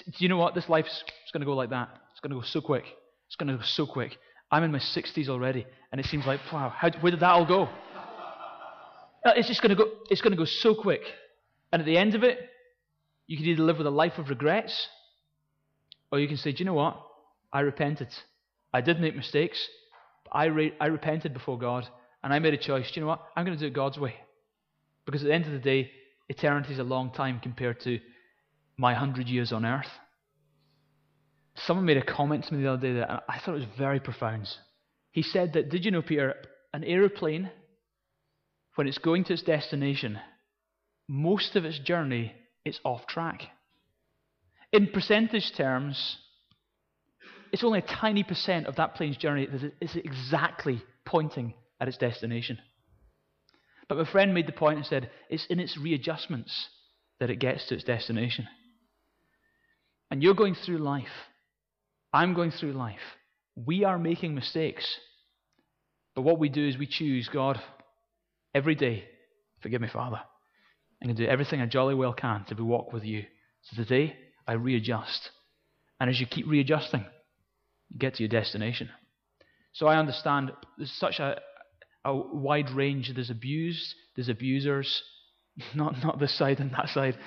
[0.07, 0.55] Do you know what?
[0.55, 1.03] This life is
[1.33, 1.91] going to go like that.
[2.13, 2.85] It's going to go so quick.
[3.27, 4.17] It's going to go so quick.
[4.51, 7.47] I'm in my 60s already, and it seems like, wow, how, where did that all
[7.47, 7.69] go?
[9.25, 9.91] Uh, it's just going to go.
[10.11, 11.01] It's going to go so quick,
[11.73, 12.39] and at the end of it,
[13.27, 14.89] you can either live with a life of regrets,
[16.11, 17.03] or you can say, do you know what?
[17.53, 18.09] I repented.
[18.73, 19.67] I did make mistakes.
[20.25, 21.89] But I, re- I repented before God,
[22.23, 22.91] and I made a choice.
[22.91, 23.23] Do you know what?
[23.35, 24.15] I'm going to do it God's way.
[25.07, 25.91] Because at the end of the day,
[26.29, 27.99] eternity is a long time compared to
[28.77, 29.91] my hundred years on earth.
[31.55, 34.01] Someone made a comment to me the other day that I thought it was very
[34.01, 34.49] profound.
[35.11, 36.35] He said that, did you know, Peter,
[36.73, 37.51] an aeroplane,
[38.75, 40.19] when it's going to its destination,
[41.13, 42.33] most of its journey
[42.65, 43.43] it's off track.
[44.73, 46.17] In percentage terms,
[47.53, 51.99] it's only a tiny percent of that plane's journey that is exactly pointing at its
[51.99, 52.59] destination.
[53.91, 56.69] But my friend made the point and said it's in its readjustments
[57.21, 58.49] that it gets to its destination.
[60.11, 61.05] And you're going through life.
[62.11, 63.01] I'm going through life.
[63.55, 64.87] We are making mistakes.
[66.15, 67.61] But what we do is we choose God
[68.55, 69.05] every day.
[69.61, 70.23] Forgive me, Father.
[71.03, 73.25] I'm going to do everything I jolly well can to walk with you.
[73.63, 74.15] So today,
[74.47, 75.31] I readjust.
[76.01, 77.05] And as you keep readjusting,
[77.91, 78.89] you get to your destination.
[79.73, 81.41] So I understand there's such a,
[82.05, 83.11] a wide range.
[83.13, 85.03] There's abused, there's abusers,
[85.75, 87.19] not, not this side and that side.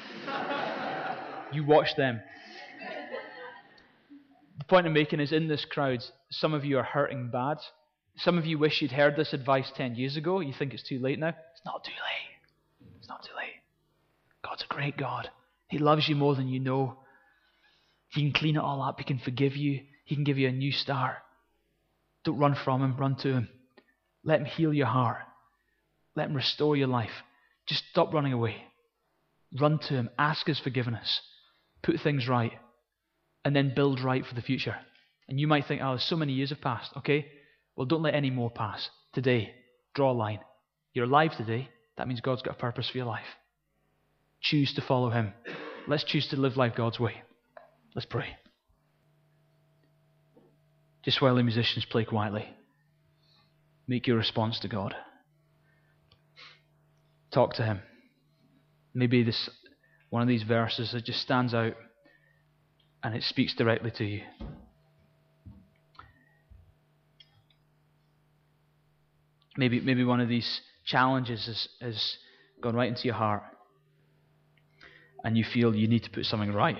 [1.52, 2.22] you watch them.
[4.58, 6.00] The point I'm making is in this crowd,
[6.32, 7.58] some of you are hurting bad.
[8.18, 10.40] Some of you wish you'd heard this advice 10 years ago.
[10.40, 11.28] You think it's too late now.
[11.28, 12.96] It's not too late.
[13.00, 13.45] It's not too late.
[14.56, 15.30] God's a great God.
[15.68, 16.95] He loves you more than you know.
[18.08, 18.99] He can clean it all up.
[18.99, 19.82] He can forgive you.
[20.06, 21.18] He can give you a new start.
[22.24, 23.49] Don't run from Him, run to Him.
[24.24, 25.24] Let Him heal your heart.
[26.16, 27.12] Let Him restore your life.
[27.68, 28.56] Just stop running away.
[29.60, 30.10] Run to Him.
[30.18, 31.20] Ask His forgiveness.
[31.84, 32.53] Put things right.
[33.43, 34.78] And then build right for the future.
[35.28, 36.91] And you might think, oh, so many years have passed.
[36.99, 37.26] Okay,
[37.76, 38.89] well, don't let any more pass.
[39.12, 39.53] Today,
[39.93, 40.39] draw a line.
[40.93, 41.68] You're alive today.
[41.97, 43.26] That means God's got a purpose for your life.
[44.46, 45.34] Choose to follow Him.
[45.88, 47.24] Let's choose to live life God's way.
[47.96, 48.28] Let's pray.
[51.04, 52.46] Just while the musicians play quietly,
[53.88, 54.93] make your response to God.
[57.34, 57.80] Talk to Him.
[58.93, 59.50] Maybe this
[60.12, 61.74] one of these verses that just stands out
[63.04, 64.22] and it speaks directly to you.
[69.58, 72.18] Maybe, maybe one of these challenges has, has
[72.62, 73.43] gone right into your heart.
[75.26, 76.78] And you feel you need to put something right.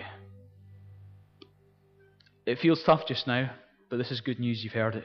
[2.46, 3.50] It feels tough just now,
[3.89, 5.04] but this is good news, you've heard it.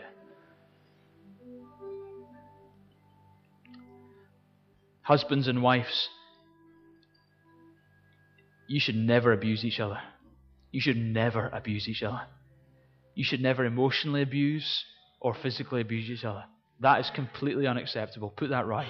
[5.00, 6.10] Husbands and wives,
[8.68, 9.98] you should never abuse each other.
[10.70, 12.20] You should never abuse each other.
[13.14, 14.84] You should never emotionally abuse
[15.18, 16.44] or physically abuse each other.
[16.80, 18.28] That is completely unacceptable.
[18.36, 18.86] Put that right.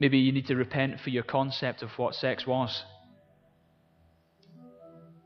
[0.00, 2.84] Maybe you need to repent for your concept of what sex was.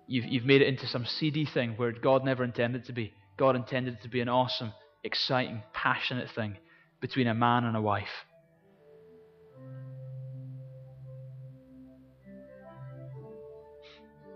[0.08, 3.14] You've, you've made it into some seedy thing where God never intended it to be.
[3.36, 4.72] God intended it to be an awesome,
[5.04, 6.58] exciting, passionate thing
[7.00, 8.08] between a man and a wife.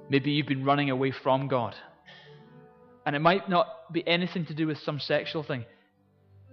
[0.09, 1.75] Maybe you've been running away from God.
[3.05, 5.65] And it might not be anything to do with some sexual thing.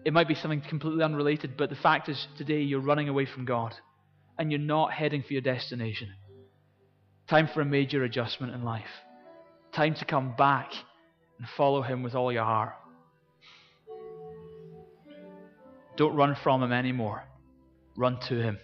[0.05, 3.43] It might be something completely unrelated, but the fact is, today you're running away from
[3.43, 3.73] God
[4.37, 6.13] and you're not heading for your destination.
[7.27, 8.83] Time for a major adjustment in life.
[9.73, 10.71] Time to come back
[11.39, 12.73] and follow Him with all your heart.
[15.97, 17.23] Don't run from Him anymore,
[17.97, 18.59] run to Him.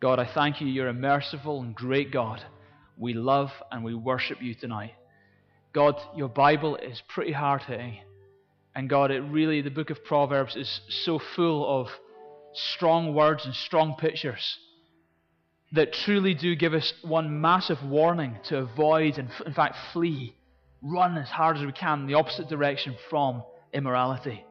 [0.00, 0.66] God, I thank you.
[0.66, 2.44] You're a merciful and great God.
[2.98, 4.92] We love and we worship you tonight.
[5.72, 7.98] God, your Bible is pretty hard hitting.
[8.74, 11.88] And God, it really, the book of Proverbs is so full of
[12.54, 14.58] strong words and strong pictures
[15.72, 20.34] that truly do give us one massive warning to avoid and, in fact, flee,
[20.82, 23.42] run as hard as we can in the opposite direction from
[23.72, 24.44] immorality.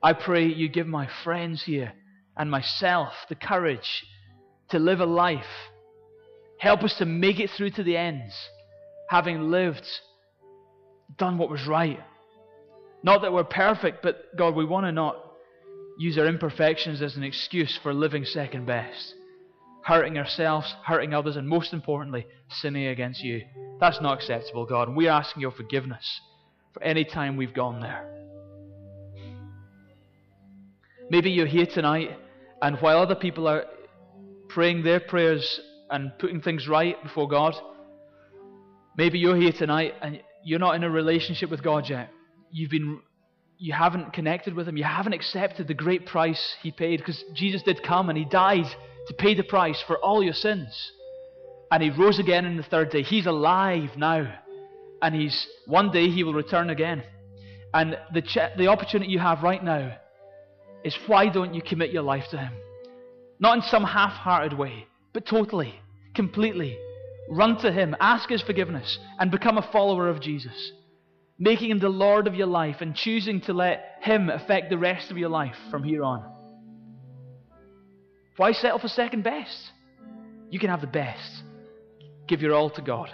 [0.00, 1.92] I pray you give my friends here
[2.36, 4.04] and myself the courage
[4.70, 5.44] to live a life.
[6.60, 8.34] Help us to make it through to the ends,
[9.08, 9.86] having lived,
[11.16, 12.00] done what was right.
[13.02, 15.16] Not that we're perfect, but God, we want to not
[15.98, 19.14] use our imperfections as an excuse for living second best,
[19.84, 23.42] hurting ourselves, hurting others, and most importantly, sinning against you.
[23.80, 24.88] That's not acceptable, God.
[24.88, 26.20] And we're asking your forgiveness
[26.74, 28.14] for any time we've gone there.
[31.10, 32.10] Maybe you're here tonight,
[32.60, 33.64] and while other people are
[34.48, 37.54] praying their prayers and putting things right before God.
[38.96, 42.10] Maybe you're here tonight and you're not in a relationship with God yet.
[42.50, 43.00] You've been
[43.58, 44.76] you haven't connected with him.
[44.76, 48.66] You haven't accepted the great price he paid because Jesus did come and he died
[49.08, 50.92] to pay the price for all your sins.
[51.70, 53.02] And he rose again on the third day.
[53.02, 54.32] He's alive now.
[55.02, 57.02] And he's one day he will return again.
[57.74, 59.96] And the ch- the opportunity you have right now
[60.84, 62.52] is why don't you commit your life to him?
[63.40, 65.74] Not in some half hearted way, but totally,
[66.14, 66.78] completely.
[67.30, 70.72] Run to Him, ask His forgiveness, and become a follower of Jesus.
[71.38, 75.10] Making Him the Lord of your life and choosing to let Him affect the rest
[75.10, 76.24] of your life from here on.
[78.36, 79.70] Why settle for second best?
[80.50, 81.42] You can have the best.
[82.26, 83.10] Give your all to God.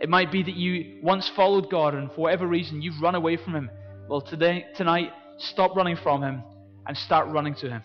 [0.00, 3.38] It might be that you once followed God and for whatever reason you've run away
[3.38, 3.70] from Him.
[4.08, 6.42] Well, today, tonight, stop running from Him
[6.86, 7.82] and start running to Him.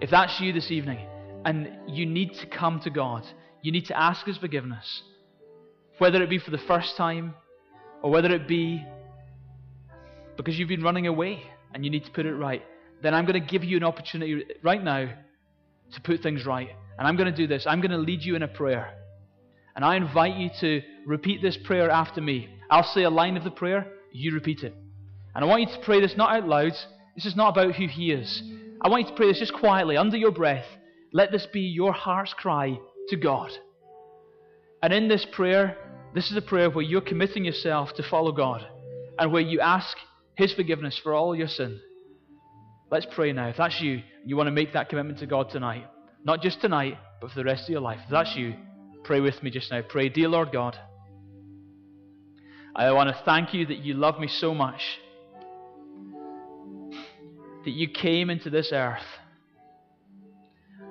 [0.00, 1.06] If that's you this evening
[1.44, 3.24] and you need to come to God,
[3.62, 5.02] you need to ask His forgiveness,
[5.98, 7.34] whether it be for the first time
[8.02, 8.84] or whether it be
[10.36, 11.42] because you've been running away
[11.74, 12.62] and you need to put it right,
[13.02, 15.08] then I'm going to give you an opportunity right now
[15.94, 16.70] to put things right.
[16.98, 17.66] And I'm going to do this.
[17.66, 18.94] I'm going to lead you in a prayer.
[19.76, 22.48] And I invite you to repeat this prayer after me.
[22.70, 24.74] I'll say a line of the prayer, you repeat it.
[25.34, 26.72] And I want you to pray this not out loud.
[27.14, 28.42] This is not about who He is.
[28.80, 30.64] I want you to pray this just quietly, under your breath.
[31.12, 33.50] Let this be your heart's cry to God.
[34.82, 35.76] And in this prayer,
[36.14, 38.66] this is a prayer where you're committing yourself to follow God
[39.18, 39.96] and where you ask
[40.36, 41.80] His forgiveness for all your sin.
[42.90, 43.48] Let's pray now.
[43.48, 45.86] If that's you, you want to make that commitment to God tonight,
[46.24, 48.00] not just tonight, but for the rest of your life.
[48.04, 48.54] If that's you,
[49.04, 49.82] pray with me just now.
[49.82, 50.76] Pray, Dear Lord God,
[52.74, 54.80] I want to thank you that you love me so much
[57.64, 59.02] that you came into this earth.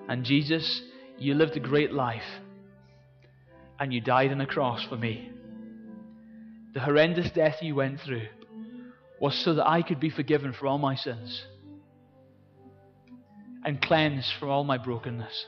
[0.10, 0.82] And Jesus,
[1.20, 2.24] you lived a great life.
[3.80, 5.32] And you died on a cross for me.
[6.74, 8.28] The horrendous death you went through
[9.22, 11.46] was so that I could be forgiven for all my sins
[13.64, 15.46] and cleansed from all my brokenness.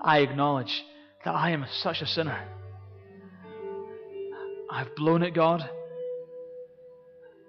[0.00, 0.82] I acknowledge
[1.24, 2.48] that I am such a sinner.
[4.70, 5.68] I've blown it, God,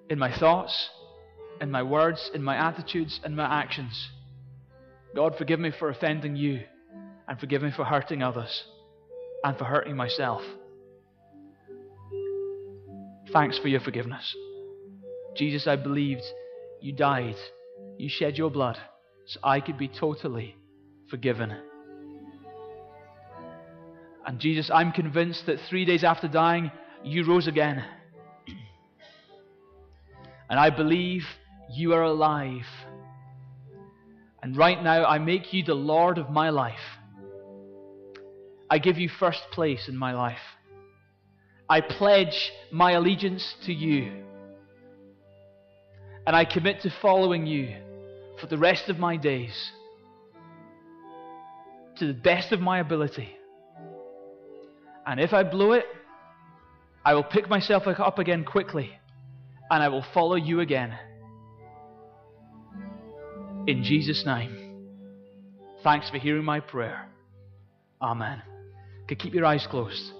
[0.09, 0.89] in my thoughts,
[1.59, 4.09] in my words, in my attitudes, in my actions.
[5.15, 6.61] God, forgive me for offending you
[7.27, 8.65] and forgive me for hurting others.
[9.43, 10.41] and for hurting myself.
[13.31, 14.35] Thanks for your forgiveness.
[15.35, 16.23] Jesus, I believed
[16.81, 17.35] you died,
[17.97, 18.77] you shed your blood
[19.27, 20.55] so I could be totally
[21.11, 21.55] forgiven.
[24.25, 26.71] And Jesus, I'm convinced that three days after dying,
[27.03, 27.83] you rose again.
[30.49, 31.23] And I believe
[31.71, 32.65] you are alive.
[34.45, 36.75] And right now, I make you the Lord of my life.
[38.69, 40.37] I give you first place in my life.
[41.67, 44.23] I pledge my allegiance to you.
[46.27, 47.75] And I commit to following you
[48.39, 49.71] for the rest of my days
[51.97, 53.35] to the best of my ability.
[55.07, 55.85] And if I blow it,
[57.03, 58.91] I will pick myself up again quickly
[59.71, 60.95] and I will follow you again.
[63.67, 64.65] In Jesus' name.
[65.83, 67.07] Thanks for hearing my prayer.
[68.01, 68.41] Amen.
[69.03, 70.11] Okay, keep your eyes closed.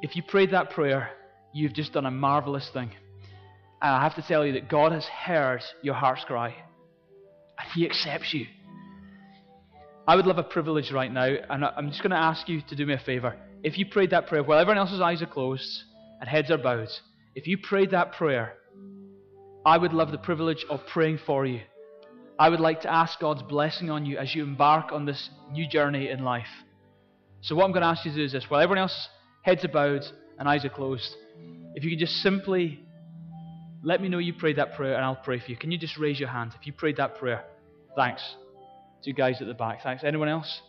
[0.00, 1.10] If you prayed that prayer,
[1.52, 2.90] you've just done a marvelous thing.
[3.82, 6.54] And I have to tell you that God has heard your heart's cry.
[7.58, 8.46] And He accepts you.
[10.06, 12.74] I would love a privilege right now, and I'm just going to ask you to
[12.74, 13.36] do me a favor.
[13.62, 15.84] If you prayed that prayer while everyone else's eyes are closed
[16.20, 16.88] and heads are bowed,
[17.34, 18.54] if you prayed that prayer,
[19.64, 21.60] I would love the privilege of praying for you.
[22.42, 25.68] I would like to ask God's blessing on you as you embark on this new
[25.68, 26.48] journey in life.
[27.40, 29.08] So, what I'm going to ask you to do is this while everyone else
[29.42, 30.02] heads are bowed
[30.40, 31.14] and eyes are closed,
[31.76, 32.80] if you could just simply
[33.84, 35.56] let me know you prayed that prayer and I'll pray for you.
[35.56, 37.44] Can you just raise your hand if you prayed that prayer?
[37.94, 38.34] Thanks.
[39.04, 39.84] Two guys at the back.
[39.84, 40.02] Thanks.
[40.02, 40.62] Anyone else?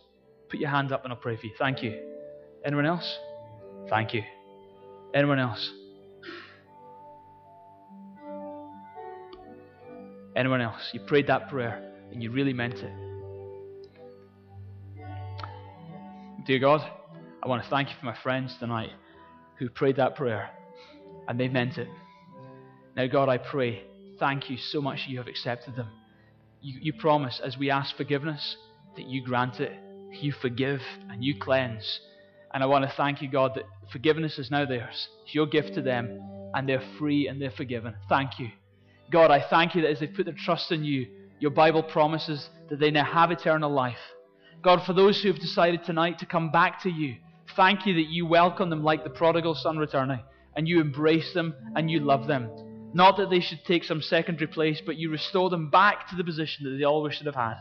[0.50, 1.54] Put your hand up and I'll pray for you.
[1.58, 2.00] Thank you.
[2.64, 3.18] Anyone else?
[3.90, 4.22] Thank you.
[5.12, 5.72] Anyone else?
[10.36, 10.90] Anyone else?
[10.92, 12.92] You prayed that prayer and you really meant it.
[16.46, 16.80] Dear God,
[17.42, 18.90] I want to thank you for my friends tonight
[19.58, 20.50] who prayed that prayer
[21.28, 21.88] and they meant it.
[22.96, 23.82] Now, God, I pray,
[24.18, 25.88] thank you so much you have accepted them.
[26.60, 28.56] You, you promise as we ask forgiveness
[28.96, 29.72] that you grant it,
[30.20, 30.80] you forgive
[31.10, 32.00] and you cleanse.
[32.52, 35.08] And I want to thank you, God, that forgiveness is now theirs.
[35.24, 36.20] It's your gift to them,
[36.54, 37.94] and they're free and they're forgiven.
[38.08, 38.48] Thank you.
[39.10, 41.06] God, I thank you that as they put their trust in you,
[41.40, 43.98] your Bible promises that they now have eternal life.
[44.62, 47.16] God, for those who have decided tonight to come back to you,
[47.54, 50.20] thank you that you welcome them like the prodigal son returning,
[50.56, 52.50] and you embrace them and you love them.
[52.94, 56.24] Not that they should take some secondary place, but you restore them back to the
[56.24, 57.56] position that they always should have had.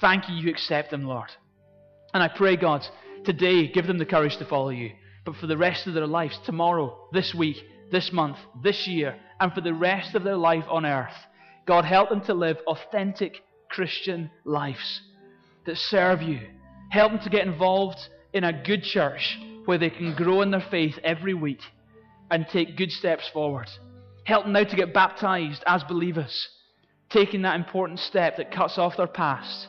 [0.00, 1.30] Thank you, you accept them, Lord.
[2.12, 2.86] And I pray, God,
[3.24, 4.92] today give them the courage to follow you.
[5.24, 7.56] But for the rest of their lives, tomorrow, this week,
[7.90, 11.14] this month, this year, and for the rest of their life on earth,
[11.66, 15.00] God, help them to live authentic Christian lives
[15.66, 16.40] that serve you.
[16.90, 17.98] Help them to get involved
[18.32, 21.60] in a good church where they can grow in their faith every week
[22.30, 23.68] and take good steps forward.
[24.24, 26.48] Help them now to get baptized as believers,
[27.10, 29.68] taking that important step that cuts off their past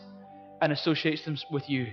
[0.62, 1.88] and associates them with you.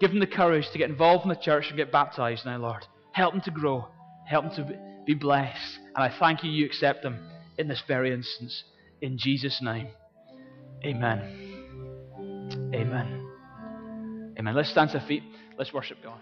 [0.00, 2.86] Give them the courage to get involved in the church and get baptized now, Lord.
[3.12, 3.88] Help them to grow.
[4.26, 5.78] Help them to be blessed.
[5.96, 7.18] And I thank you, you accept them
[7.58, 8.62] in this very instance.
[9.00, 9.88] In Jesus' name.
[10.84, 11.18] Amen.
[12.74, 13.28] Amen.
[14.38, 14.54] Amen.
[14.54, 15.22] Let's stand to feet.
[15.58, 16.20] Let's worship God.